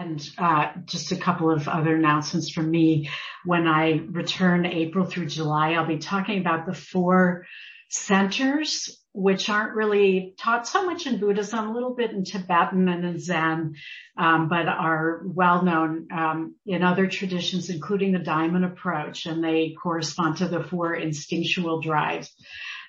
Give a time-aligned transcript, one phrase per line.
[0.00, 3.10] And uh, just a couple of other announcements from me.
[3.44, 7.44] When I return April through July, I'll be talking about the four
[7.90, 13.04] centers, which aren't really taught so much in Buddhism, a little bit in Tibetan and
[13.04, 13.74] in Zen,
[14.16, 19.74] um, but are well known um, in other traditions, including the Diamond Approach, and they
[19.82, 22.32] correspond to the four instinctual drives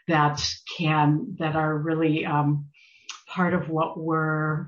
[0.08, 0.42] that
[0.78, 2.68] can that are really um,
[3.28, 4.68] part of what we're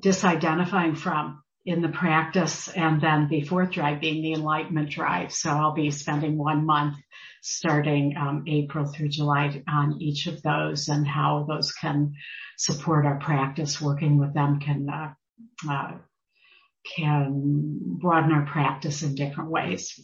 [0.00, 5.32] disidentifying from in the practice and then the fourth drive being the enlightenment drive.
[5.32, 6.96] So I'll be spending one month
[7.42, 12.14] starting um, April through July on each of those and how those can
[12.56, 13.80] support our practice.
[13.80, 15.12] Working with them can uh,
[15.68, 15.92] uh,
[16.96, 20.00] can broaden our practice in different ways.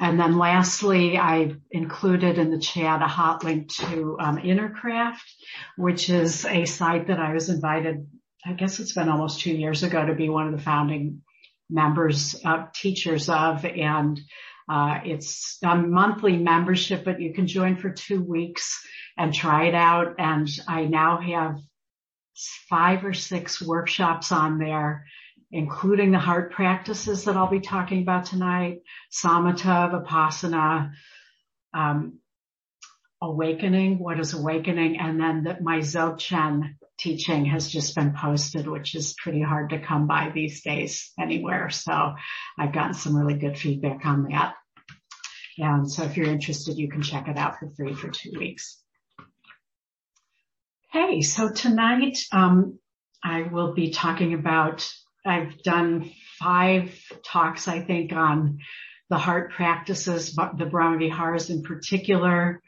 [0.00, 5.18] And then lastly, I included in the chat a hot link to um, Innercraft,
[5.76, 8.06] which is a site that I was invited,
[8.48, 11.20] I guess it's been almost two years ago to be one of the founding
[11.68, 14.18] members, uh, teachers of, and
[14.70, 18.82] uh, it's a monthly membership, but you can join for two weeks
[19.18, 20.14] and try it out.
[20.18, 21.58] And I now have
[22.70, 25.04] five or six workshops on there,
[25.52, 28.78] including the heart practices that I'll be talking about tonight,
[29.12, 30.92] samatha, vipassana,
[31.74, 32.18] um,
[33.20, 38.94] awakening, what is awakening, and then the, my Dzogchen teaching has just been posted, which
[38.94, 41.70] is pretty hard to come by these days anywhere.
[41.70, 42.14] So
[42.58, 44.54] I've gotten some really good feedback on that.
[45.58, 48.80] And so if you're interested, you can check it out for free for two weeks.
[50.94, 52.78] Okay, so tonight um,
[53.22, 54.88] I will be talking about,
[55.26, 58.58] I've done five talks, I think, on
[59.10, 62.62] the heart practices, the Brahmaviharas in particular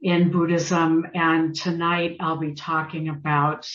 [0.00, 1.06] in Buddhism.
[1.14, 3.68] And tonight I'll be talking about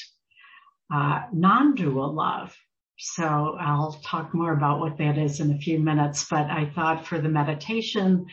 [0.93, 2.55] uh, non-dual love.
[2.97, 7.07] So I'll talk more about what that is in a few minutes, but I thought
[7.07, 8.27] for the meditation,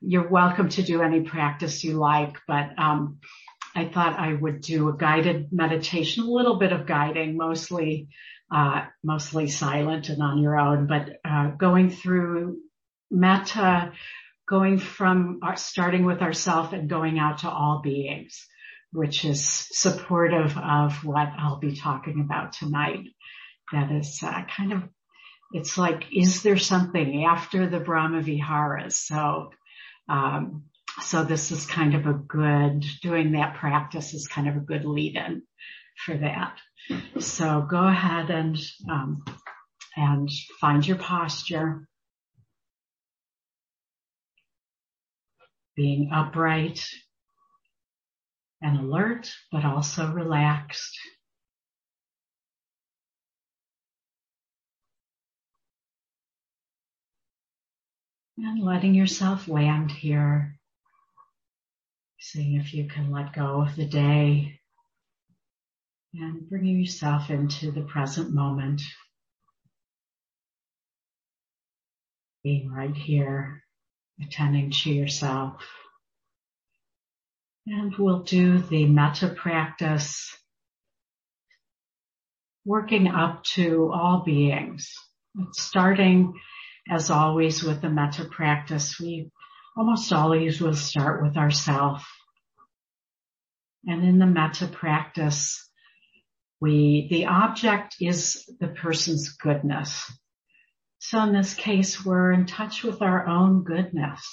[0.00, 3.18] you're welcome to do any practice you like, but um,
[3.74, 8.08] I thought I would do a guided meditation, a little bit of guiding, mostly
[8.50, 12.58] uh, mostly silent and on your own, but uh, going through
[13.10, 13.92] metta
[14.48, 18.46] going from our, starting with ourself and going out to all beings,
[18.92, 23.06] which is supportive of what I'll be talking about tonight.
[23.72, 24.82] That is uh, kind of,
[25.52, 28.96] it's like, is there something after the Brahma Viharas?
[28.96, 29.50] So,
[30.08, 30.64] um,
[31.00, 34.84] so this is kind of a good, doing that practice is kind of a good
[34.84, 35.42] lead in
[36.04, 36.58] for that.
[37.18, 38.58] So go ahead and,
[38.90, 39.24] um,
[39.96, 40.28] and
[40.60, 41.88] find your posture.
[45.76, 46.84] Being upright
[48.62, 50.96] and alert, but also relaxed.
[58.36, 60.58] And letting yourself land here.
[62.20, 64.60] Seeing if you can let go of the day
[66.14, 68.82] and bringing yourself into the present moment.
[72.42, 73.63] Being right here
[74.22, 75.62] attending to yourself.
[77.66, 80.36] And we'll do the metta practice,
[82.64, 84.92] working up to all beings.
[85.52, 86.34] Starting
[86.88, 89.30] as always with the metta practice, we
[89.76, 92.06] almost always will start with ourself.
[93.86, 95.68] And in the metta practice,
[96.60, 100.10] we, the object is the person's goodness.
[101.08, 104.26] So in this case, we're in touch with our own goodness.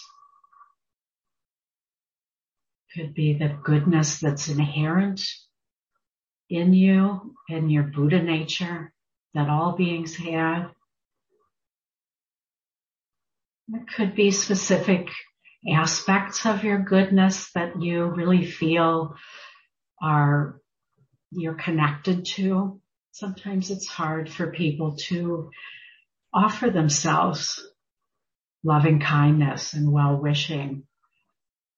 [2.96, 5.22] Could be the goodness that's inherent
[6.50, 8.94] in you, in your Buddha nature
[9.34, 10.72] that all beings have.
[13.74, 15.10] It could be specific
[15.70, 19.18] aspects of your goodness that you really feel
[20.02, 20.58] are,
[21.32, 22.80] you're connected to.
[23.12, 25.50] Sometimes it's hard for people to
[26.34, 27.66] offer themselves
[28.64, 30.84] loving kindness and well wishing.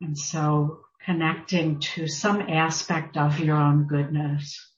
[0.01, 4.69] And so connecting to some aspect of your own goodness.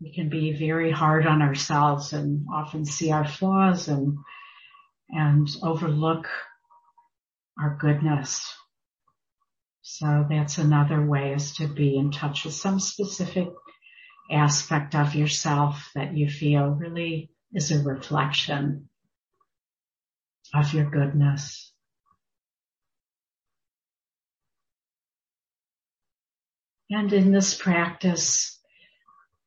[0.00, 4.18] We can be very hard on ourselves and often see our flaws and,
[5.08, 6.28] and overlook
[7.58, 8.46] our goodness.
[9.80, 13.48] So that's another way is to be in touch with some specific
[14.30, 18.88] aspect of yourself that you feel really is a reflection
[20.54, 21.72] of your goodness.
[26.90, 28.60] And in this practice,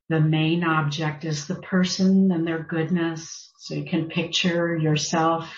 [0.10, 3.52] the main object is the person and their goodness.
[3.60, 5.54] So you can picture yourself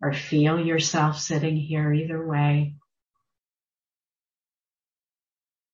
[0.00, 2.76] or feel yourself sitting here either way.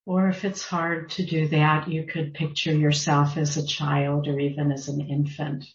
[0.06, 4.39] Or if it's hard to do that, you could picture yourself as a child or
[4.41, 5.67] even as an infant.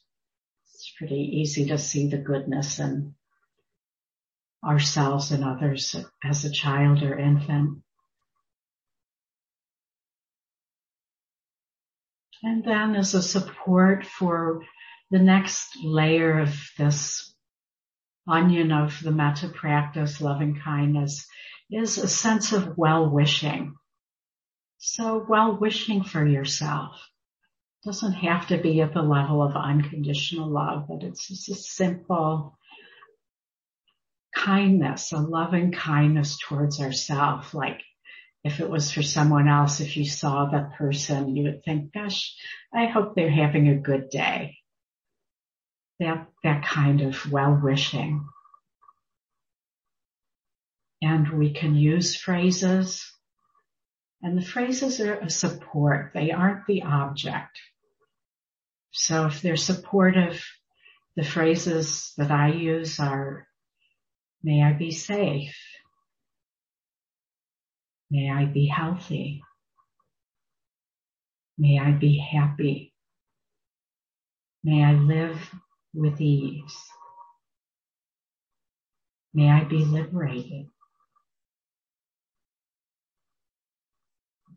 [0.98, 3.16] Pretty easy to see the goodness in
[4.63, 7.81] ourselves and others as a child or infant.
[12.44, 14.63] And then as a support for
[15.10, 17.34] the next layer of this
[18.28, 21.25] onion of the metta practice, loving kindness,
[21.72, 23.75] is a sense of well-wishing.
[24.78, 27.01] So well-wishing for yourself
[27.85, 32.57] doesn't have to be at the level of unconditional love, but it's just a simple
[34.35, 37.53] kindness, a loving kindness towards ourselves.
[37.53, 37.81] Like
[38.44, 42.33] if it was for someone else, if you saw that person, you would think, gosh,
[42.74, 44.57] I hope they're having a good day.
[46.00, 48.25] That, that kind of well-wishing.
[51.01, 53.13] And we can use phrases
[54.24, 56.12] and the phrases are a support.
[56.13, 57.59] They aren't the object.
[58.94, 60.45] So if they're supportive,
[61.16, 63.48] the phrases that I use are,
[64.44, 65.57] may I be safe.
[68.12, 69.42] May I be healthy.
[71.57, 72.94] May I be happy.
[74.63, 75.39] May I live
[75.94, 76.78] with ease.
[79.34, 80.68] May I be liberated.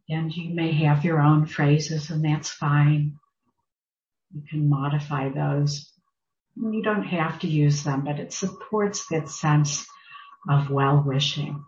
[0.08, 3.18] And you may have your own phrases and that's fine.
[4.34, 5.92] You can modify those.
[6.56, 9.86] You don't have to use them, but it supports that sense
[10.48, 11.64] of well-wishing.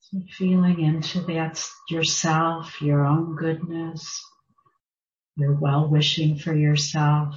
[0.00, 4.22] So feeling into that yourself, your own goodness,
[5.36, 7.34] your well-wishing for yourself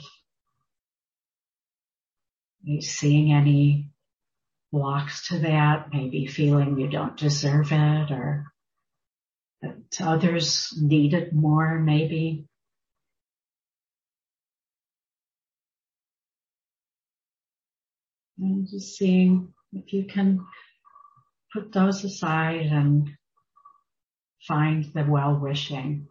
[2.66, 3.90] Are you seeing any
[4.72, 8.46] blocks to that, maybe feeling you don't deserve it or
[9.62, 12.46] that others need it more maybe.
[18.40, 20.46] And just seeing if you can
[21.52, 23.10] put those aside and
[24.48, 26.08] find the well-wishing.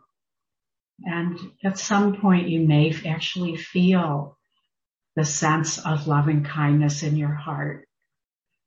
[1.05, 4.37] And at some point you may actually feel
[5.17, 7.88] the sense of loving kindness in your heart.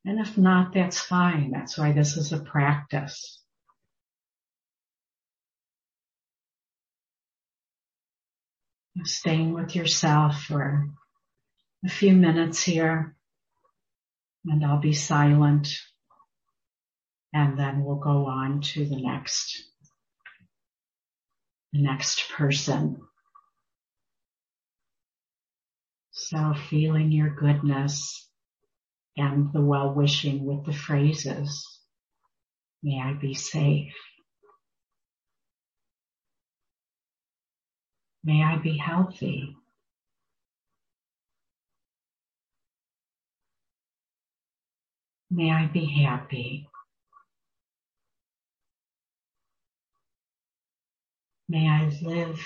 [0.04, 1.52] And if not, that's fine.
[1.52, 3.40] That's why this is a practice.
[9.04, 10.90] Staying with yourself for
[11.86, 13.16] a few minutes here
[14.46, 15.70] and I'll be silent
[17.34, 19.64] and then we'll go on to the next,
[21.74, 23.02] the next person.
[26.12, 28.30] So feeling your goodness
[29.18, 31.68] and the well-wishing with the phrases.
[32.84, 33.94] May I be safe.
[38.24, 39.56] May I be healthy.
[45.30, 46.68] May I be happy.
[51.50, 52.40] May I live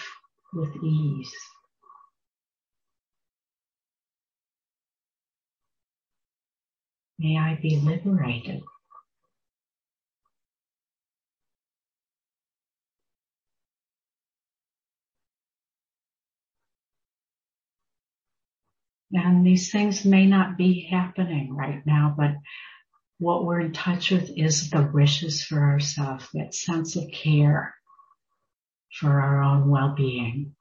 [0.54, 1.34] with ease.
[7.18, 8.62] May I be liberated.
[19.14, 22.32] And these things may not be happening right now, but
[23.18, 27.74] what we're in touch with is the wishes for ourselves, that sense of care
[29.00, 30.56] for our own well-being.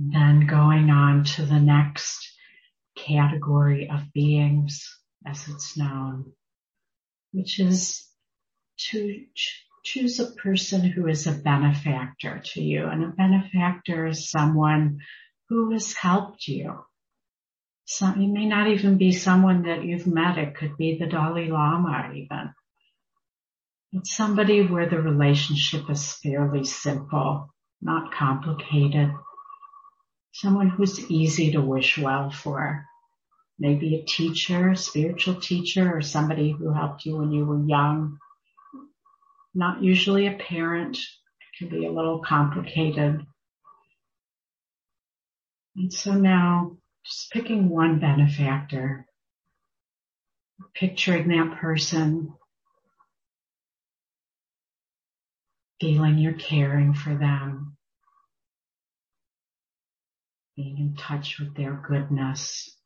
[0.00, 2.32] Then going on to the next
[2.94, 4.86] category of beings
[5.26, 6.32] as it's known,
[7.32, 8.06] which is
[8.90, 12.86] to ch- choose a person who is a benefactor to you.
[12.86, 15.00] And a benefactor is someone
[15.48, 16.84] who has helped you.
[17.86, 20.38] So it may not even be someone that you've met.
[20.38, 22.54] It could be the Dalai Lama even.
[23.92, 29.10] It's somebody where the relationship is fairly simple, not complicated
[30.32, 32.84] someone who's easy to wish well for.
[33.58, 38.18] Maybe a teacher, spiritual teacher, or somebody who helped you when you were young.
[39.54, 40.96] Not usually a parent.
[40.96, 43.26] It can be a little complicated.
[45.76, 49.06] And so now just picking one benefactor,
[50.74, 52.34] picturing that person,
[55.80, 57.67] feeling you're caring for them,
[60.58, 62.76] being in touch with their goodness.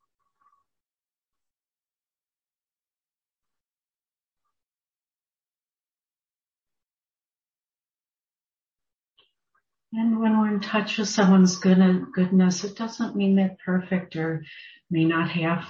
[9.94, 11.78] And when we're in touch with someone's good,
[12.12, 14.44] goodness, it doesn't mean they're perfect or
[14.90, 15.64] may not have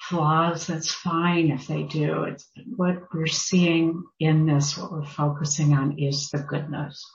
[0.00, 0.66] flaws.
[0.66, 2.24] That's fine if they do.
[2.24, 7.08] It's what we're seeing in this, what we're focusing on is the goodness.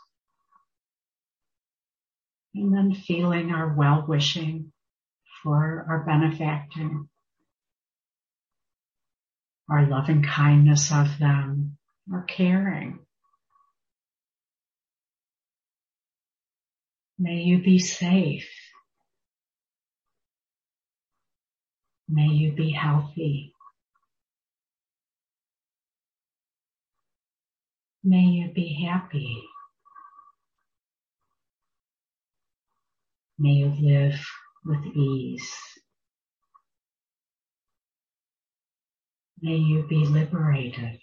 [2.55, 4.71] And then feeling our well-wishing
[5.43, 7.01] for our benefactor,
[9.69, 11.77] our loving kindness of them,
[12.11, 12.99] our caring.
[17.19, 18.49] May you be safe.
[22.07, 23.53] May you be healthy.
[28.03, 29.43] May you be happy.
[33.37, 34.19] May you live
[34.63, 35.51] with ease.
[39.41, 40.99] May you be liberated.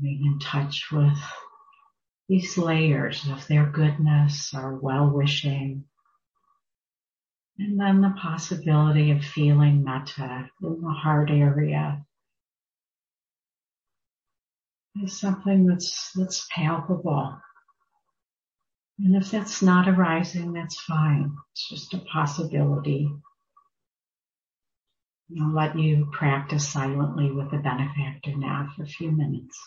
[0.00, 1.18] Being in touch with
[2.28, 5.84] these layers of their goodness, our well-wishing,
[7.58, 12.04] and then the possibility of feeling metta uh, in the heart area
[15.02, 17.38] is something that's, that's palpable.
[18.98, 21.32] And if that's not arising, that's fine.
[21.52, 23.10] It's just a possibility.
[25.40, 29.58] I'll let you practice silently with the benefactor now for a few minutes.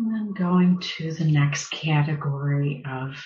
[0.00, 3.22] And then going to the next category of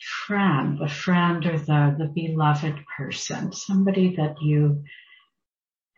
[0.00, 4.84] friend, the friend or the, the beloved person, somebody that you,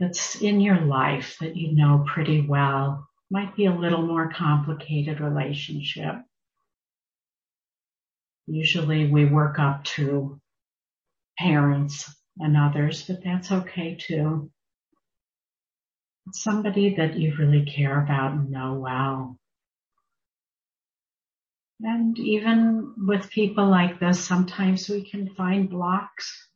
[0.01, 5.21] that's in your life that you know pretty well, might be a little more complicated
[5.21, 6.15] relationship.
[8.47, 10.41] Usually we work up to
[11.39, 14.51] parents and others, but that's okay too
[16.33, 19.39] somebody that you really care about and know well.
[21.81, 26.49] And even with people like this, sometimes we can find blocks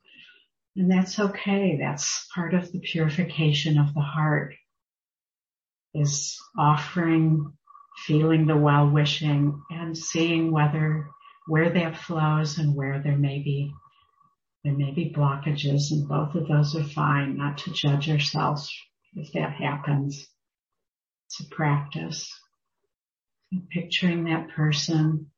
[0.76, 1.78] and that's okay.
[1.80, 4.54] That's part of the purification of the heart
[5.92, 7.52] is offering,
[8.06, 11.08] feeling the well-wishing and seeing whether,
[11.48, 13.72] where that flows and where there may be,
[14.62, 18.72] there may be blockages and both of those are fine, not to judge ourselves
[19.14, 20.28] if that happens.
[21.26, 22.32] It's a practice.
[23.52, 25.30] And picturing that person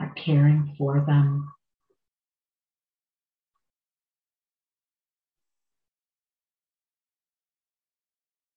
[0.00, 1.52] or caring for them.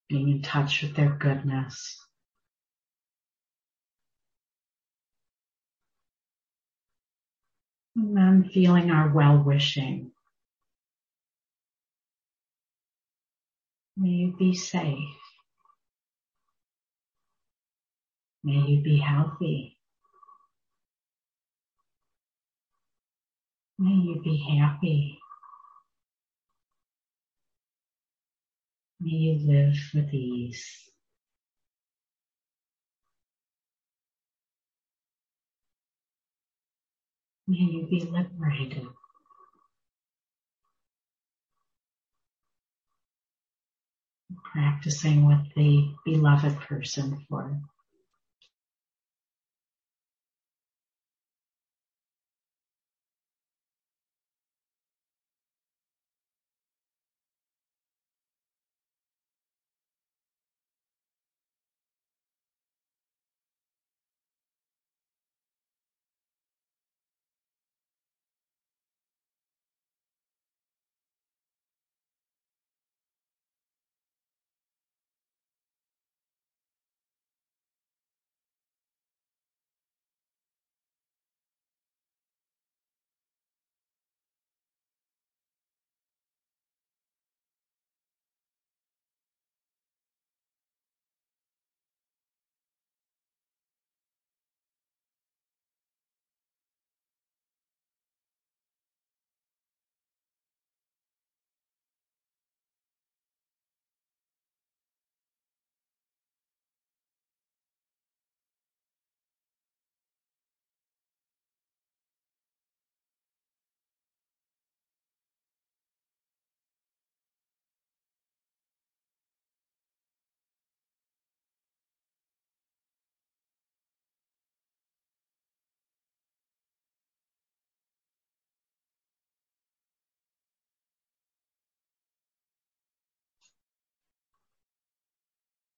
[0.10, 1.98] Being in touch with their goodness.
[7.96, 10.12] And then feeling our well-wishing.
[14.01, 14.98] May you be safe.
[18.43, 19.77] May you be healthy.
[23.77, 25.20] May you be happy.
[29.00, 30.65] May you live with ease.
[37.48, 38.88] May you be liberated.
[44.53, 47.62] Practicing with the beloved person for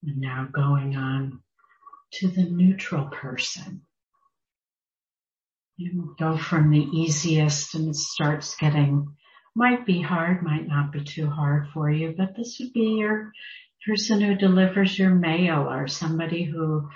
[0.06, 1.42] And now going on
[2.14, 3.82] to the neutral person.
[5.78, 9.16] You go from the easiest and it starts getting,
[9.56, 13.32] might be hard, might not be too hard for you, but this would be your
[13.86, 16.90] person who delivers your mail or somebody who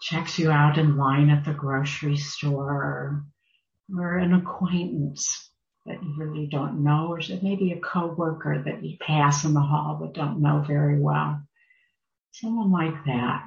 [0.00, 3.24] checks you out in line at the grocery store
[3.90, 5.50] or, an acquaintance
[5.86, 9.96] that you really don't know or maybe a coworker that you pass in the hall
[9.98, 11.40] but don't know very well.
[12.32, 13.44] Someone like that.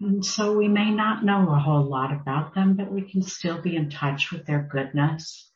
[0.00, 3.62] And so we may not know a whole lot about them, but we can still
[3.62, 5.48] be in touch with their goodness.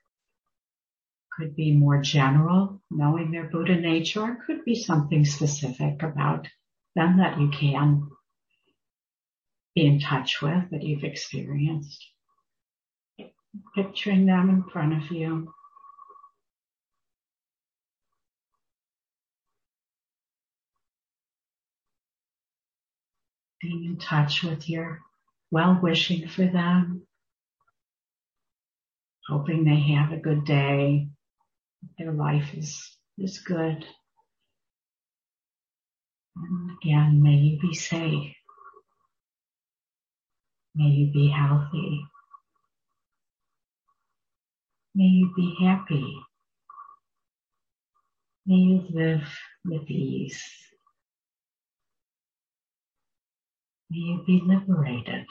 [1.36, 6.46] Could be more general, knowing their Buddha nature, or could be something specific about
[6.94, 8.08] them that you can
[9.74, 12.06] be in touch with, that you've experienced.
[13.74, 15.52] Picturing them in front of you.
[23.66, 25.00] Being in touch with your
[25.50, 27.02] well wishing for them,
[29.28, 31.08] hoping they have a good day,
[31.98, 33.84] their life is, is good.
[36.36, 38.34] And again, may you be safe.
[40.74, 42.06] May you be healthy.
[44.94, 46.18] May you be happy.
[48.46, 49.28] May you live
[49.64, 50.65] with ease.
[53.90, 55.26] May you be liberated.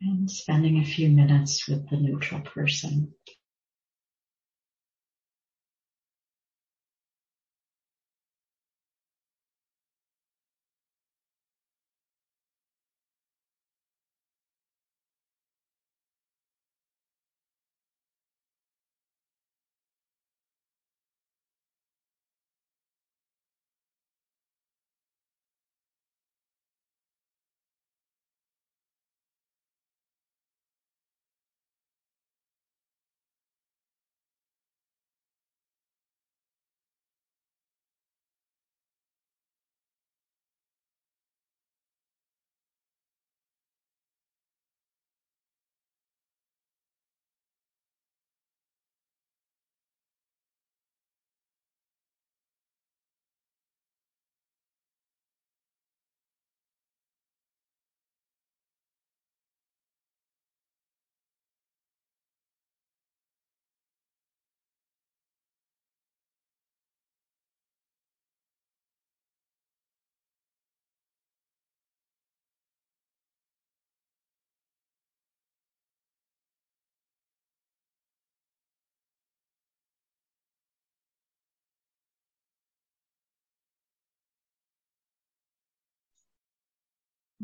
[0.00, 3.14] And spending a few minutes with the neutral person.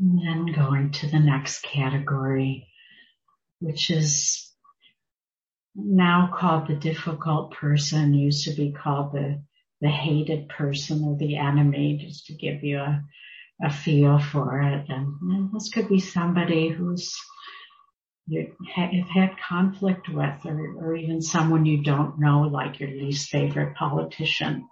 [0.02, 2.66] And then going to the next category,
[3.60, 4.50] which is
[5.76, 9.40] now called the difficult person, used to be called the,
[9.80, 13.04] the hated person or the enemy, just to give you a,
[13.62, 14.86] a feel for it.
[14.88, 17.16] And, and this could be somebody who's
[18.26, 23.28] you have had conflict with or, or even someone you don't know, like your least
[23.30, 24.68] favorite politician.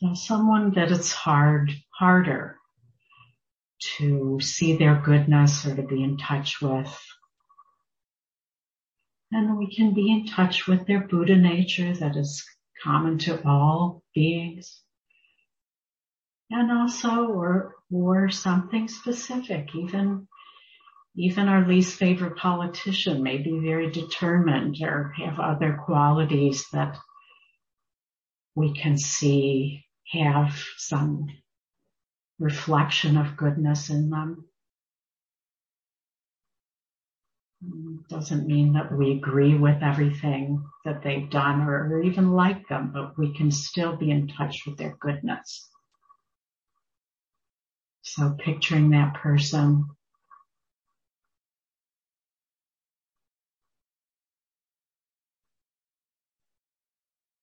[0.00, 2.57] So someone that it's hard, harder
[3.80, 6.98] to see their goodness or to be in touch with.
[9.30, 12.44] And we can be in touch with their Buddha nature that is
[12.82, 14.82] common to all beings.
[16.50, 20.28] And also, or, or something specific, even,
[21.14, 26.96] even our least favorite politician may be very determined or have other qualities that
[28.54, 31.26] we can see have some
[32.38, 34.44] reflection of goodness in them.
[38.08, 42.92] Doesn't mean that we agree with everything that they've done or, or even like them,
[42.92, 45.68] but we can still be in touch with their goodness.
[48.02, 49.84] So picturing that person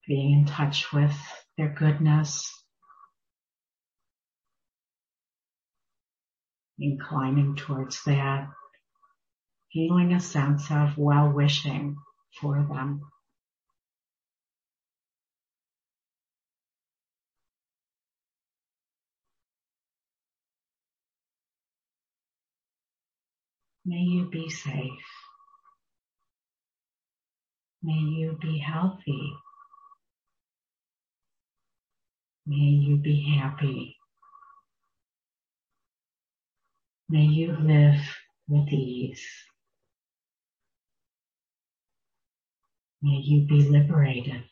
[0.08, 1.16] being in touch with
[1.58, 2.65] their goodness,
[6.80, 8.48] inclining towards that,
[9.72, 11.96] feeling a sense of well-wishing
[12.40, 13.02] for them.
[23.86, 25.06] May you be safe.
[27.84, 29.34] May you be healthy.
[32.48, 33.96] May you be happy.
[37.08, 38.02] May you live
[38.48, 39.24] with ease.
[43.04, 44.44] May you be liberated.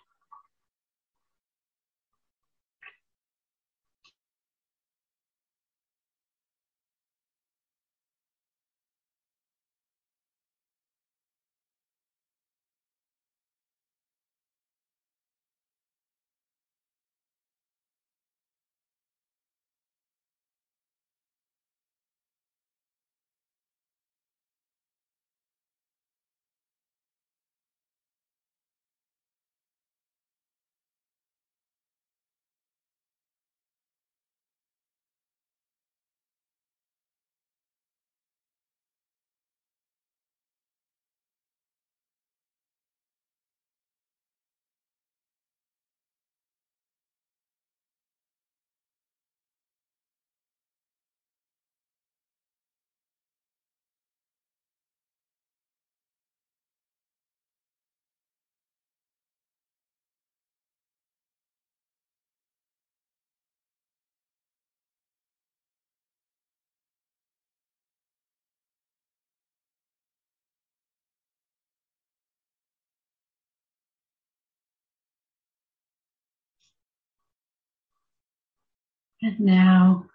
[79.24, 80.06] And now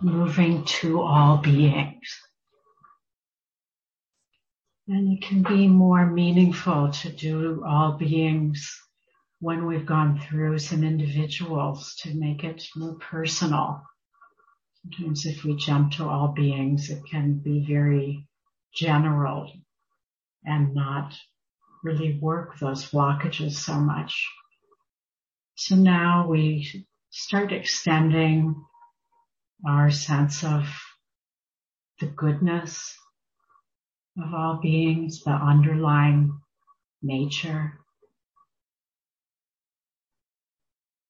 [0.00, 2.18] moving to all beings.
[4.88, 8.74] And it can be more meaningful to do all beings
[9.40, 13.82] when we've gone through some individuals to make it more personal.
[14.80, 18.26] Sometimes if we jump to all beings, it can be very
[18.74, 19.52] general
[20.46, 21.14] and not
[21.84, 24.26] really work those blockages so much.
[25.56, 26.86] So now we
[27.18, 28.62] start extending
[29.66, 30.68] our sense of
[31.98, 32.94] the goodness
[34.22, 36.38] of all beings, the underlying
[37.02, 37.72] nature,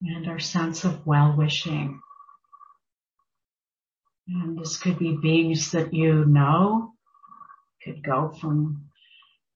[0.01, 1.99] and our sense of well-wishing.
[4.29, 6.93] And this could be beings that you know,
[7.83, 8.85] could go from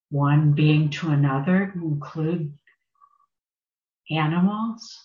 [0.09, 2.51] one being to another, include
[4.11, 4.97] animals,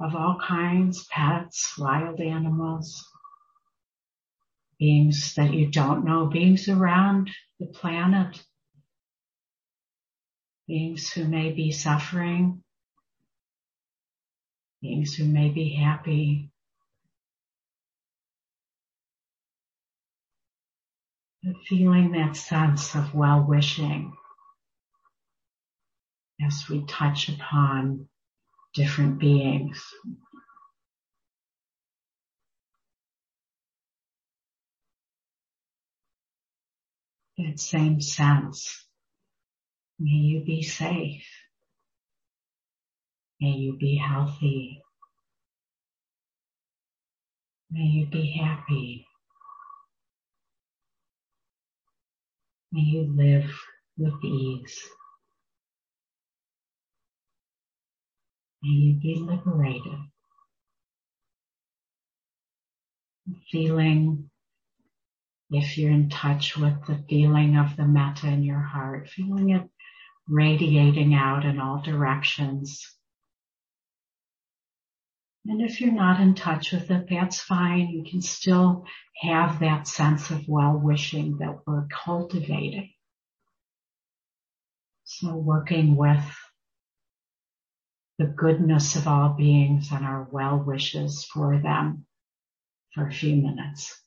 [0.00, 3.06] of all kinds, pets, wild animals,
[4.78, 8.42] beings that you don't know, beings around the planet,
[10.66, 12.62] beings who may be suffering,
[14.80, 16.50] beings who may be happy.
[21.68, 24.12] Feeling that sense of well-wishing
[26.40, 28.08] as we touch upon
[28.74, 29.82] different beings.
[37.38, 38.86] That same sense.
[39.98, 41.26] May you be safe.
[43.40, 44.82] May you be healthy.
[47.70, 49.06] May you be happy.
[52.70, 53.50] May you live
[53.96, 54.78] with ease.
[58.62, 59.98] May you be liberated.
[63.50, 64.30] Feeling,
[65.50, 69.68] if you're in touch with the feeling of the metta in your heart, feeling it
[70.28, 72.88] radiating out in all directions.
[75.44, 77.88] And if you're not in touch with it, that's fine.
[77.88, 78.84] You can still
[79.20, 82.92] have that sense of well-wishing that we're cultivating.
[85.04, 86.24] So working with
[88.18, 92.06] the goodness of all beings and our well wishes for them
[92.94, 94.00] for a few minutes.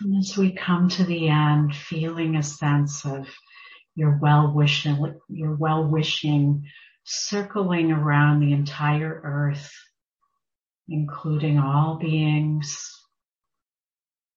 [0.00, 3.28] And as we come to the end, feeling a sense of
[3.94, 6.64] your well-wishing, your well-wishing
[7.04, 9.72] circling around the entire earth,
[10.88, 12.90] including all beings,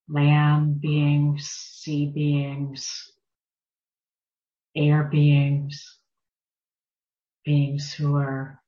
[0.08, 3.12] land beings, sea beings,
[4.76, 5.98] air beings,
[7.44, 8.60] beings who are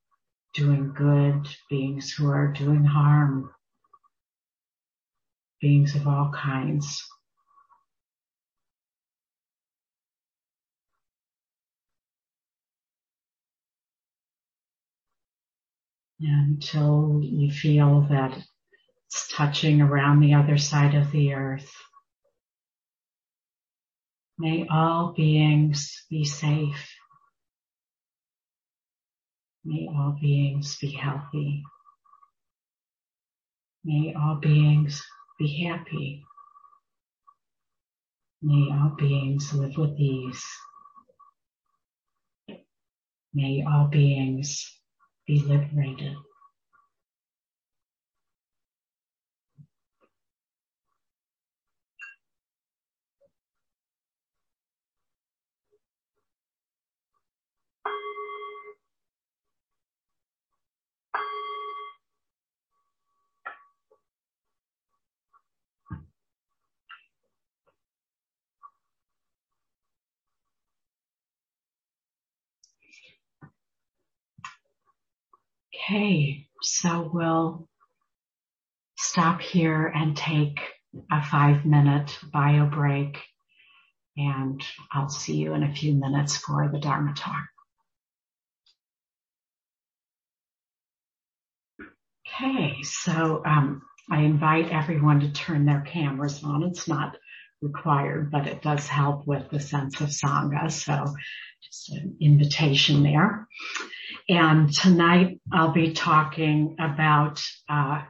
[0.54, 3.52] doing good, beings who are doing harm,
[5.62, 7.04] beings of all kinds.
[16.22, 18.38] Until you feel that
[19.08, 21.72] it's touching around the other side of the earth.
[24.38, 26.90] May all beings be safe.
[29.66, 31.64] May all beings be healthy.
[33.84, 35.04] May all beings
[35.40, 36.22] be happy.
[38.42, 40.44] May all beings live with ease.
[43.34, 44.80] May all beings
[45.26, 46.16] be liberated.
[75.90, 77.68] Okay, so we'll
[78.96, 80.60] stop here and take
[81.12, 83.18] a five minute bio break
[84.16, 87.44] and I'll see you in a few minutes for the Dharma talk.
[92.36, 96.62] Okay, so um, I invite everyone to turn their cameras on.
[96.62, 97.18] It's not
[97.64, 100.72] required, but it does help with the sense of Sangha.
[100.72, 101.16] So
[101.64, 103.48] just an invitation there.
[104.30, 108.04] And tonight I'll be talking about, uh,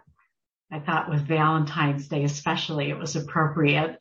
[0.70, 3.98] I thought with Valentine's Day especially, it was appropriate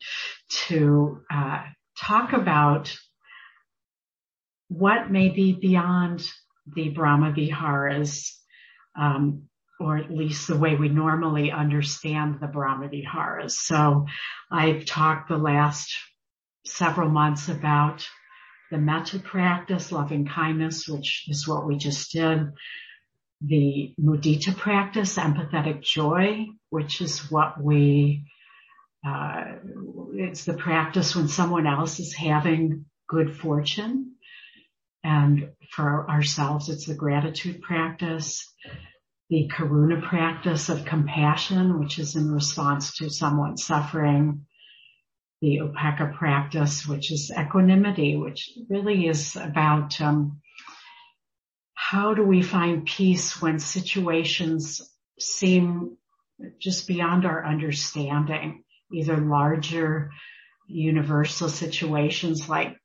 [0.67, 1.63] to uh,
[1.97, 2.93] talk about
[4.67, 6.29] what may be beyond
[6.75, 8.37] the Brahma Viharas
[8.99, 9.43] um,
[9.79, 13.51] or at least the way we normally understand the Brahmaviharas.
[13.51, 14.07] So
[14.51, 15.97] I've talked the last
[16.65, 18.05] several months about
[18.71, 22.51] the metta practice, loving kindness, which is what we just did.
[23.41, 28.25] The mudita practice, empathetic joy, which is what we,
[29.07, 29.43] uh,
[30.13, 34.15] it's the practice when someone else is having good fortune.
[35.03, 38.53] And for ourselves, it's the gratitude practice
[39.29, 44.45] the karuna practice of compassion, which is in response to someone suffering,
[45.41, 50.41] the upekkha practice, which is equanimity, which really is about um,
[51.73, 54.81] how do we find peace when situations
[55.17, 55.97] seem
[56.59, 60.11] just beyond our understanding, either larger
[60.67, 62.77] universal situations like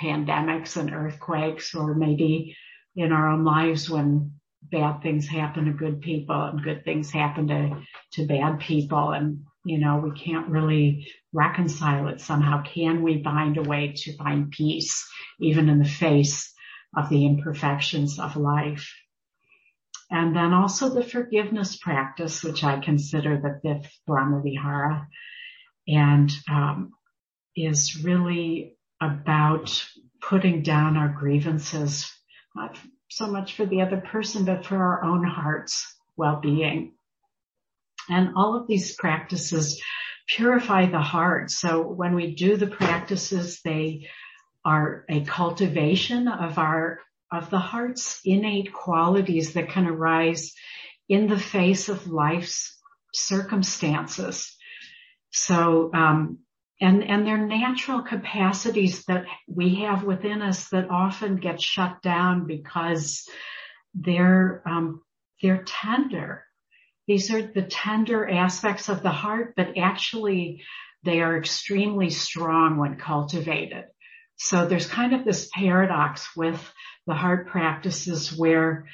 [0.00, 2.56] pandemics and earthquakes, or maybe
[2.94, 7.48] in our own lives when bad things happen to good people and good things happen
[7.48, 9.10] to, to bad people.
[9.10, 12.62] And, you know, we can't really reconcile it somehow.
[12.62, 15.08] Can we find a way to find peace
[15.40, 16.52] even in the face
[16.96, 18.92] of the imperfections of life?
[20.10, 25.08] And then also the forgiveness practice, which I consider the fifth Brahma Vihara
[25.88, 26.92] and, um,
[27.56, 29.84] is really about
[30.20, 32.12] putting down our grievances,
[32.54, 32.78] not
[33.10, 36.92] so much for the other person, but for our own heart's well-being.
[38.08, 39.80] And all of these practices
[40.26, 41.50] purify the heart.
[41.50, 44.08] So when we do the practices, they
[44.64, 50.52] are a cultivation of our, of the heart's innate qualities that can arise
[51.08, 52.78] in the face of life's
[53.12, 54.56] circumstances.
[55.30, 56.38] So, um,
[56.80, 62.46] and, and they're natural capacities that we have within us that often get shut down
[62.46, 63.28] because
[63.94, 65.02] they're, um,
[65.40, 66.44] they're tender.
[67.06, 70.62] These are the tender aspects of the heart, but actually
[71.04, 73.86] they are extremely strong when cultivated.
[74.36, 76.60] So there's kind of this paradox with
[77.06, 78.86] the heart practices where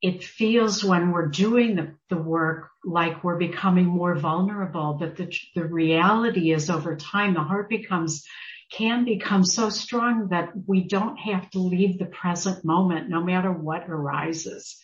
[0.00, 5.34] it feels when we're doing the, the work like we're becoming more vulnerable, but the,
[5.54, 8.24] the reality is over time the heart becomes,
[8.70, 13.50] can become so strong that we don't have to leave the present moment no matter
[13.50, 14.80] what arises.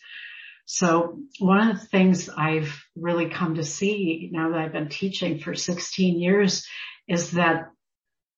[0.74, 5.38] So one of the things I've really come to see now that I've been teaching
[5.38, 6.66] for 16 years
[7.06, 7.70] is that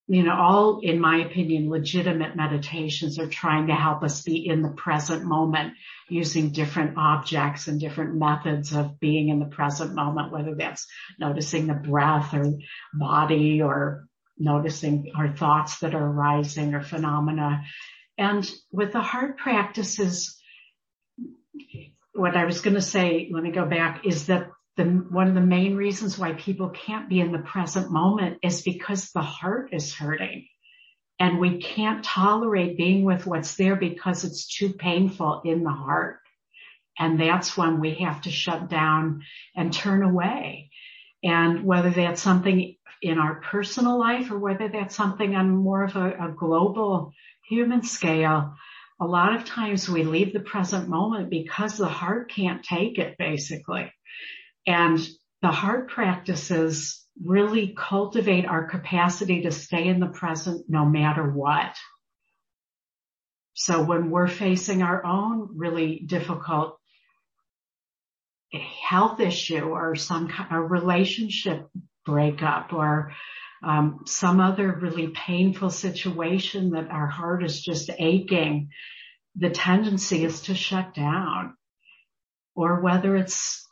[0.07, 4.61] you know, all, in my opinion, legitimate meditations are trying to help us be in
[4.61, 5.72] the present moment
[6.11, 10.87] using different objects and different methods of being in the present moment, whether that's
[11.18, 12.53] noticing the breath or
[12.93, 14.07] body or
[14.39, 17.62] noticing our thoughts that are arising or phenomena.
[18.18, 20.37] And with the heart practices,
[22.17, 25.35] what I was going to say, let me go back, is that the, one of
[25.35, 29.71] the main reasons why people can't be in the present moment is because the heart
[29.73, 30.47] is hurting
[31.19, 36.19] and we can't tolerate being with what's there because it's too painful in the heart.
[36.99, 39.23] And that's when we have to shut down
[39.55, 40.71] and turn away.
[41.23, 45.97] And whether that's something in our personal life or whether that's something on more of
[45.97, 47.12] a, a global
[47.49, 48.55] human scale,
[49.01, 53.16] a lot of times we leave the present moment because the heart can't take it
[53.18, 53.92] basically.
[54.66, 54.99] And
[55.42, 61.76] the heart practices really cultivate our capacity to stay in the present no matter what.
[63.55, 66.78] So when we're facing our own really difficult
[68.53, 71.68] health issue or some kind of relationship
[72.05, 73.12] breakup or
[73.62, 78.70] um, some other really painful situation that our heart is just aching,
[79.36, 81.57] the tendency is to shut down.
[82.54, 83.66] Or whether it's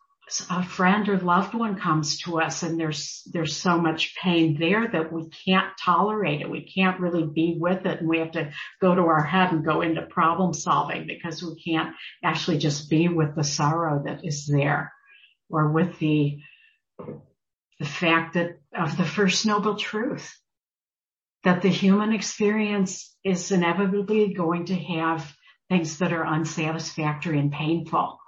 [0.50, 4.88] a friend or loved one comes to us and there's, there's so much pain there
[4.88, 6.50] that we can't tolerate it.
[6.50, 9.64] We can't really be with it and we have to go to our head and
[9.64, 14.46] go into problem solving because we can't actually just be with the sorrow that is
[14.46, 14.92] there
[15.50, 16.38] or with the,
[17.78, 20.36] the fact that of the first noble truth
[21.42, 25.34] that the human experience is inevitably going to have
[25.68, 28.18] things that are unsatisfactory and painful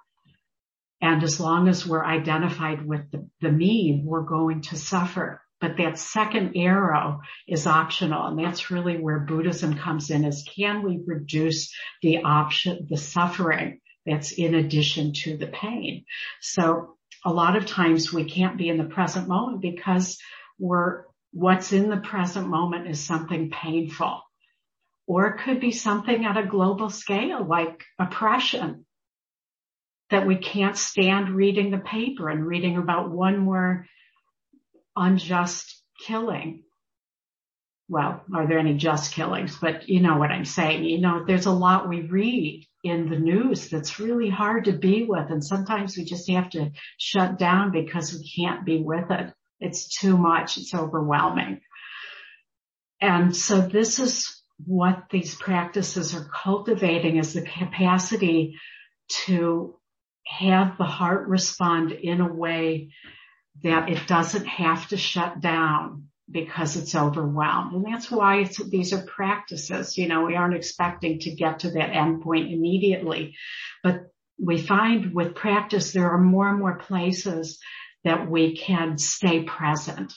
[1.00, 5.42] and as long as we're identified with the, the me, we're going to suffer.
[5.60, 8.26] But that second arrow is optional.
[8.26, 13.80] And that's really where Buddhism comes in is can we reduce the option, the suffering
[14.04, 16.04] that's in addition to the pain?
[16.40, 16.95] So
[17.26, 20.16] a lot of times we can't be in the present moment because
[20.60, 21.02] we're,
[21.32, 24.22] what's in the present moment is something painful.
[25.08, 28.86] Or it could be something at a global scale like oppression
[30.10, 33.86] that we can't stand reading the paper and reading about one more
[34.94, 36.62] unjust killing.
[37.88, 39.56] Well, are there any just killings?
[39.60, 40.84] But you know what I'm saying.
[40.84, 45.04] You know, there's a lot we read in the news that's really hard to be
[45.04, 45.30] with.
[45.30, 49.32] And sometimes we just have to shut down because we can't be with it.
[49.60, 50.58] It's too much.
[50.58, 51.60] It's overwhelming.
[53.00, 58.58] And so this is what these practices are cultivating is the capacity
[59.26, 59.76] to
[60.26, 62.90] have the heart respond in a way
[63.62, 67.72] that it doesn't have to shut down because it's overwhelmed.
[67.74, 69.96] And that's why these are practices.
[69.96, 73.36] You know, we aren't expecting to get to that end point immediately,
[73.82, 74.06] but
[74.38, 77.58] we find with practice, there are more and more places
[78.04, 80.12] that we can stay present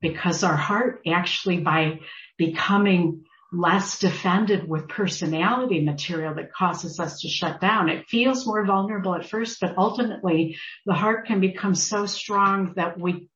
[0.00, 2.00] because our heart actually by
[2.38, 7.88] becoming less defended with personality material that causes us to shut down.
[7.88, 12.98] It feels more vulnerable at first, but ultimately the heart can become so strong that
[12.98, 13.28] we,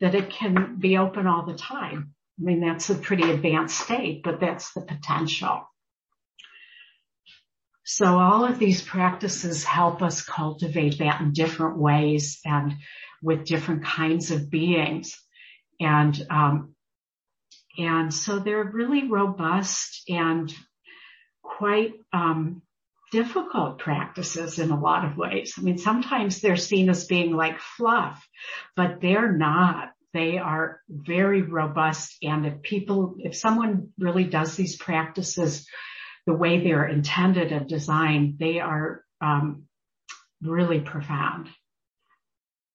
[0.00, 2.14] that it can be open all the time.
[2.38, 5.62] I mean, that's a pretty advanced state, but that's the potential.
[7.84, 12.74] So all of these practices help us cultivate that in different ways and
[13.22, 15.16] with different kinds of beings.
[15.80, 16.74] And um,
[17.78, 20.52] and so they're really robust and
[21.42, 22.62] quite um,
[23.16, 25.54] difficult practices in a lot of ways.
[25.56, 28.22] I mean, sometimes they're seen as being like fluff,
[28.76, 29.92] but they're not.
[30.12, 32.18] They are very robust.
[32.22, 35.66] And if people, if someone really does these practices
[36.26, 39.62] the way they're intended and designed, they are um,
[40.42, 41.48] really profound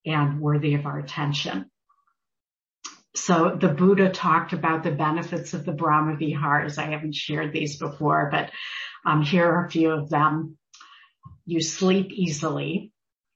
[0.07, 1.69] and worthy of our attention.
[3.13, 6.79] So the Buddha talked about the benefits of the Brahma Viharas.
[6.79, 8.49] I haven't shared these before, but
[9.05, 10.57] um, here are a few of them.
[11.45, 12.91] You sleep easily.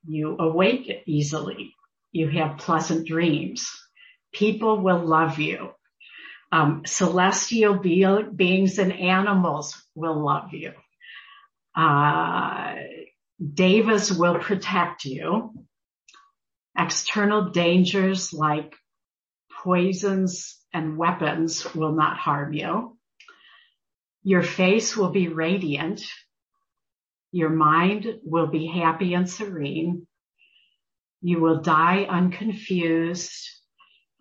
[0.08, 1.74] You awake easily.
[2.12, 3.70] You have pleasant dreams.
[4.32, 5.72] People will love you.
[6.52, 8.06] Um, celestial be-
[8.36, 10.74] beings and animals will love you.
[11.76, 12.76] Uh,
[13.54, 15.54] devas will protect you.
[16.78, 18.76] External dangers like
[19.64, 22.95] poisons and weapons will not harm you.
[24.28, 26.02] Your face will be radiant.
[27.32, 30.08] Your mind will be happy and serene.
[31.22, 33.48] You will die unconfused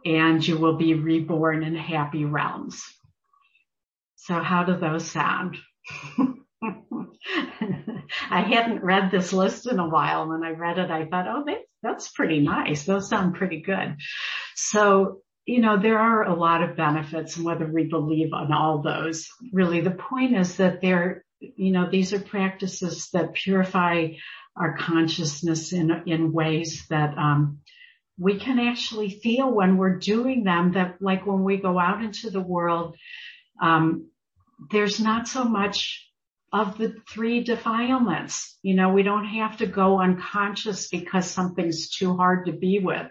[0.04, 2.84] and you will be reborn in happy realms.
[4.16, 5.56] So how do those sound?
[8.30, 10.28] I hadn't read this list in a while.
[10.28, 11.46] When I read it, I thought, oh,
[11.82, 12.84] that's pretty nice.
[12.84, 13.96] Those sound pretty good.
[14.54, 18.82] So you know, there are a lot of benefits and whether we believe on all
[18.82, 24.08] those, really the point is that they're, you know, these are practices that purify
[24.56, 27.58] our consciousness in, in ways that, um,
[28.16, 32.30] we can actually feel when we're doing them that like when we go out into
[32.30, 32.96] the world,
[33.60, 34.08] um,
[34.70, 36.08] there's not so much
[36.52, 38.56] of the three defilements.
[38.62, 43.10] You know, we don't have to go unconscious because something's too hard to be with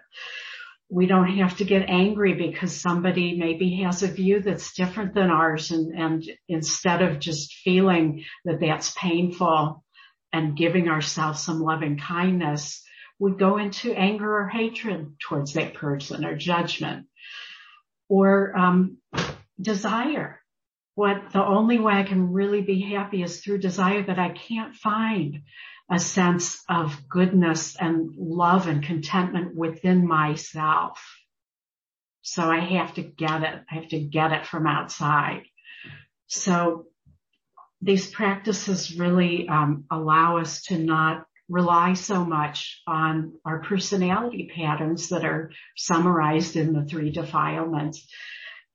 [0.93, 5.31] we don't have to get angry because somebody maybe has a view that's different than
[5.31, 9.83] ours and, and instead of just feeling that that's painful
[10.31, 12.83] and giving ourselves some loving kindness,
[13.17, 17.07] we go into anger or hatred towards that person or judgment
[18.07, 18.97] or um,
[19.59, 20.41] desire.
[20.93, 24.75] What the only way I can really be happy is through desire that I can't
[24.75, 25.41] find
[25.91, 30.99] a sense of goodness and love and contentment within myself.
[32.21, 33.61] So I have to get it.
[33.69, 35.43] I have to get it from outside.
[36.27, 36.85] So
[37.81, 45.09] these practices really um, allow us to not rely so much on our personality patterns
[45.09, 48.07] that are summarized in the three defilements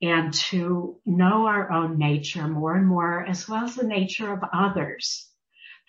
[0.01, 4.39] and to know our own nature more and more as well as the nature of
[4.53, 5.28] others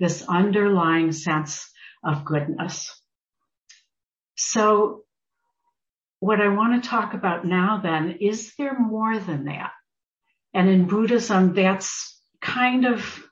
[0.01, 1.71] this underlying sense
[2.03, 2.91] of goodness.
[4.35, 5.05] So
[6.19, 9.73] what I want to talk about now then, is there more than that?
[10.53, 13.23] And in Buddhism, that's kind of,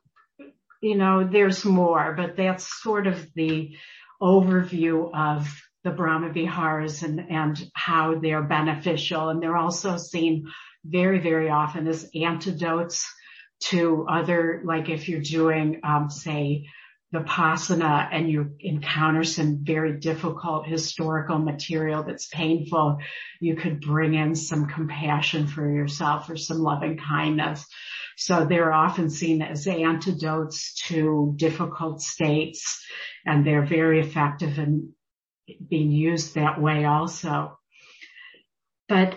[0.81, 3.75] you know, there's more, but that's sort of the
[4.23, 5.49] overview of
[5.85, 9.31] the Brahma Viharas and, and how they're beneficial.
[9.31, 10.49] And they're also seen
[10.85, 13.11] very, very often as antidotes
[13.61, 16.67] to other, like if you're doing, um, say,
[17.13, 22.99] vipassana and you encounter some very difficult historical material that's painful,
[23.41, 27.65] you could bring in some compassion for yourself or some loving kindness.
[28.17, 32.85] So they're often seen as antidotes to difficult states
[33.25, 34.93] and they're very effective in
[35.69, 37.59] being used that way also.
[38.89, 39.17] But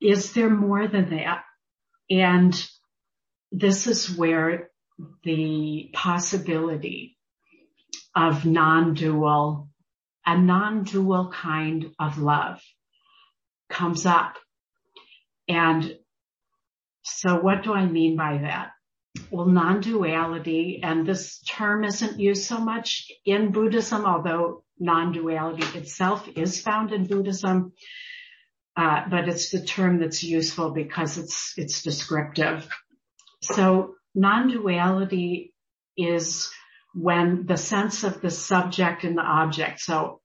[0.00, 1.44] is there more than that?
[2.10, 2.68] And
[3.52, 4.70] this is where
[5.24, 7.16] the possibility
[8.14, 9.68] of non-dual,
[10.26, 12.62] a non-dual kind of love
[13.68, 14.36] comes up.
[15.48, 15.96] And
[17.02, 18.70] so what do I mean by that?
[19.30, 26.60] Well, non-duality, and this term isn't used so much in Buddhism, although non-duality itself is
[26.60, 27.72] found in Buddhism.
[28.74, 32.66] Uh, but it's the term that's useful because it's, it's descriptive.
[33.42, 35.52] So non-duality
[35.96, 36.50] is
[36.94, 39.80] when the sense of the subject and the object.
[39.80, 40.20] So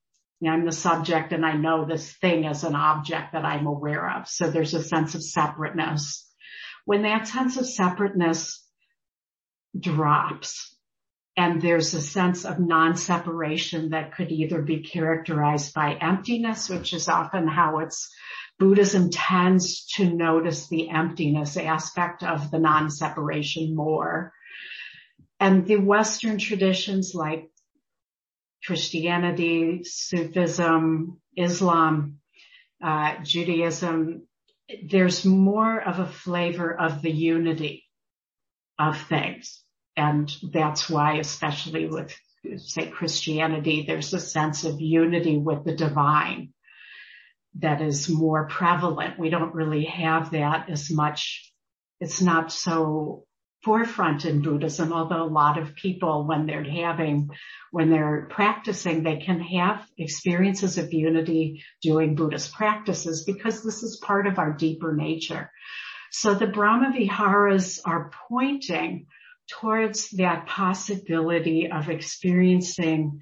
[0.45, 4.27] I'm the subject and I know this thing as an object that I'm aware of.
[4.27, 6.25] So there's a sense of separateness.
[6.85, 8.63] When that sense of separateness
[9.77, 10.75] drops
[11.35, 17.07] and there's a sense of non-separation that could either be characterized by emptiness, which is
[17.07, 18.09] often how it's
[18.59, 24.33] Buddhism tends to notice the emptiness aspect of the non-separation more.
[25.39, 27.49] And the Western traditions like
[28.65, 32.17] Christianity, Sufism, Islam,
[32.83, 34.27] uh, Judaism,
[34.83, 37.85] there's more of a flavor of the unity
[38.79, 39.63] of things.
[39.95, 42.15] And that's why, especially with,
[42.57, 46.53] say, Christianity, there's a sense of unity with the divine
[47.59, 49.19] that is more prevalent.
[49.19, 51.51] We don't really have that as much.
[51.99, 53.25] It's not so
[53.63, 57.29] forefront in Buddhism, although a lot of people, when they're having,
[57.71, 64.01] when they're practicing, they can have experiences of unity doing Buddhist practices because this is
[64.01, 65.51] part of our deeper nature.
[66.11, 69.07] So the Brahma Viharas are pointing
[69.49, 73.21] towards that possibility of experiencing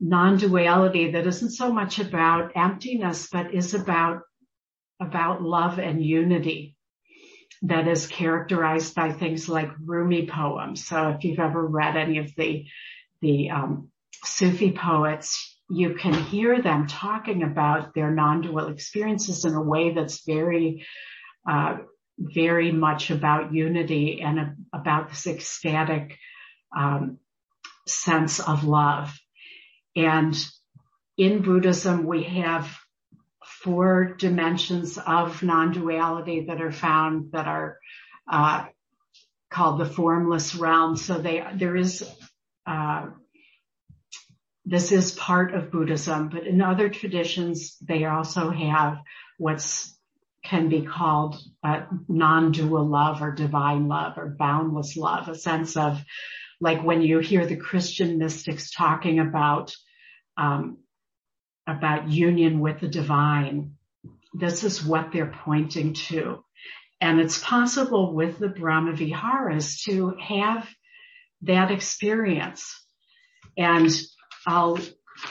[0.00, 4.22] non-duality that isn't so much about emptiness, but is about,
[5.00, 6.76] about love and unity
[7.62, 10.86] that is characterized by things like Rumi poems.
[10.86, 12.64] So if you've ever read any of the,
[13.20, 13.90] the, um,
[14.24, 20.24] Sufi poets, you can hear them talking about their non-dual experiences in a way that's
[20.26, 20.86] very,
[21.48, 21.78] uh,
[22.18, 26.18] very much about unity and about this ecstatic
[26.76, 27.18] um,
[27.86, 29.16] sense of love.
[29.96, 30.36] And
[31.16, 32.68] in Buddhism, we have
[33.44, 37.78] four dimensions of non-duality that are found that are
[38.30, 38.66] uh,
[39.50, 40.96] called the formless realm.
[40.96, 42.08] So they there is
[42.66, 43.08] uh,
[44.64, 48.98] this is part of Buddhism, but in other traditions they also have
[49.36, 49.96] what's
[50.42, 56.02] can be called uh, non-dual love or divine love or boundless love, a sense of
[56.60, 59.74] like when you hear the Christian mystics talking about
[60.36, 60.78] um,
[61.66, 63.74] about union with the divine,
[64.34, 66.44] this is what they're pointing to.
[67.00, 70.68] And it's possible with the Brahma Viharas to have
[71.42, 72.74] that experience.
[73.56, 73.90] And
[74.46, 74.78] I'll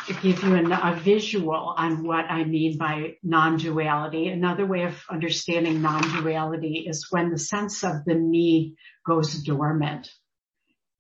[0.08, 4.28] give you an, a visual on what I mean by non-duality.
[4.28, 8.76] Another way of understanding non-duality is when the sense of the me
[9.06, 10.10] goes dormant.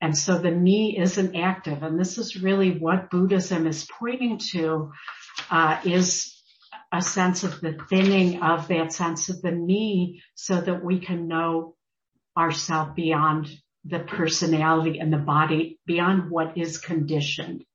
[0.02, 1.84] And so the me isn't active.
[1.84, 4.92] And this is really what Buddhism is pointing to,
[5.52, 6.36] uh, is
[6.92, 11.28] a sense of the thinning of that sense of the me so that we can
[11.28, 11.76] know
[12.38, 13.50] ourselves beyond
[13.86, 17.66] the personality and the body, beyond what is conditioned